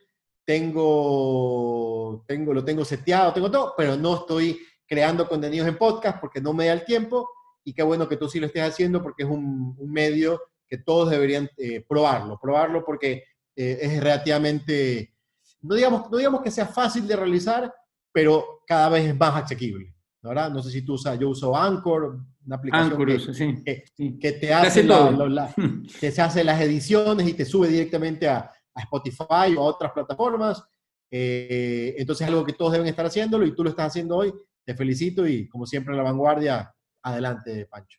tengo, 0.46 2.24
tengo, 2.26 2.54
lo 2.54 2.64
tengo 2.64 2.86
seteado, 2.86 3.34
tengo 3.34 3.52
todo, 3.52 3.74
pero 3.76 3.98
no 3.98 4.16
estoy 4.16 4.58
creando 4.90 5.28
contenidos 5.28 5.68
en 5.68 5.78
podcast 5.78 6.20
porque 6.20 6.42
no 6.42 6.54
me 6.54 6.66
da 6.66 6.74
el 6.74 6.84
tiempo 6.84 7.30
y 7.64 7.74
qué 7.74 7.84
bueno 7.84 8.10
que 8.10 8.18
tú 8.18 8.28
sí 8.28 8.40
lo 8.40 8.48
estés 8.48 8.64
haciendo 8.64 9.02
porque 9.04 9.24
es 9.24 9.30
un, 9.30 9.78
medio 9.90 10.42
que 10.68 10.80
todos 10.80 11.10
deberían 11.10 11.50
eh, 11.58 11.86
probarlo, 11.88 12.40
probarlo 12.42 12.84
porque 12.84 13.24
eh, 13.56 13.78
es 13.82 14.04
relativamente 14.04 15.14
no 15.62 15.76
digamos, 15.76 16.10
no 16.10 16.18
digamos 16.18 16.42
que 16.42 16.52
sea 16.52 16.66
fácil 16.66 17.08
de 17.08 17.16
realizar, 17.16 17.74
pero 18.12 18.62
cada 18.66 18.90
vez 18.90 19.08
es 19.08 19.18
más 19.18 19.44
asequible. 19.44 19.94
¿verdad? 20.22 20.52
No 20.52 20.62
sé 20.62 20.70
si 20.72 20.82
tú 20.82 20.94
usas, 20.94 21.18
yo 21.18 21.30
uso 21.30 21.56
Anchor, 21.56 22.20
una 22.46 22.56
aplicación 22.56 23.64
que, 23.64 24.32
te 24.34 24.54
hace, 24.54 24.86
que 26.00 26.12
se 26.12 26.22
hace 26.22 26.44
las 26.44 26.60
ediciones 26.60 27.28
y 27.28 27.34
te 27.34 27.46
sube 27.46 27.68
directamente 27.68 28.28
a, 28.28 28.52
Spotify 28.76 29.58
o 29.58 29.62
a 29.62 29.66
otras 29.66 29.92
plataformas. 29.92 30.64
Eh, 31.12 31.96
entonces 31.98 32.26
es 32.26 32.30
algo 32.30 32.46
que 32.46 32.54
todos 32.54 32.72
deben 32.72 32.88
estar 32.88 33.06
haciéndolo 33.06 33.46
y 33.46 33.54
tú 33.54 33.62
lo 33.62 33.72
estás 33.72 33.88
haciendo 33.88 34.16
hoy. 34.16 34.34
Te 34.70 34.76
felicito 34.76 35.28
y 35.28 35.48
como 35.48 35.66
siempre 35.66 35.96
la 35.96 36.04
vanguardia, 36.04 36.72
adelante, 37.02 37.66
Pancho. 37.66 37.98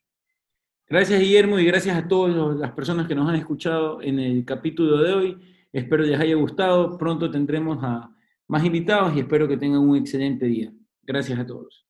Gracias, 0.89 1.19
Guillermo, 1.19 1.59
y 1.59 1.65
gracias 1.65 1.97
a 1.97 2.07
todas 2.07 2.57
las 2.57 2.71
personas 2.71 3.09
que 3.09 3.15
nos 3.17 3.29
han 3.29 3.35
escuchado 3.35 4.01
en 4.01 4.21
el 4.21 4.45
capítulo 4.45 4.99
de 4.99 5.13
hoy. 5.13 5.67
Espero 5.73 6.05
les 6.05 6.21
haya 6.21 6.37
gustado. 6.37 6.97
Pronto 6.97 7.29
tendremos 7.29 7.83
a 7.83 8.15
más 8.47 8.65
invitados 8.65 9.17
y 9.17 9.19
espero 9.19 9.49
que 9.49 9.57
tengan 9.57 9.81
un 9.81 9.97
excelente 9.97 10.47
día. 10.47 10.73
Gracias 11.03 11.41
a 11.41 11.45
todos. 11.45 11.89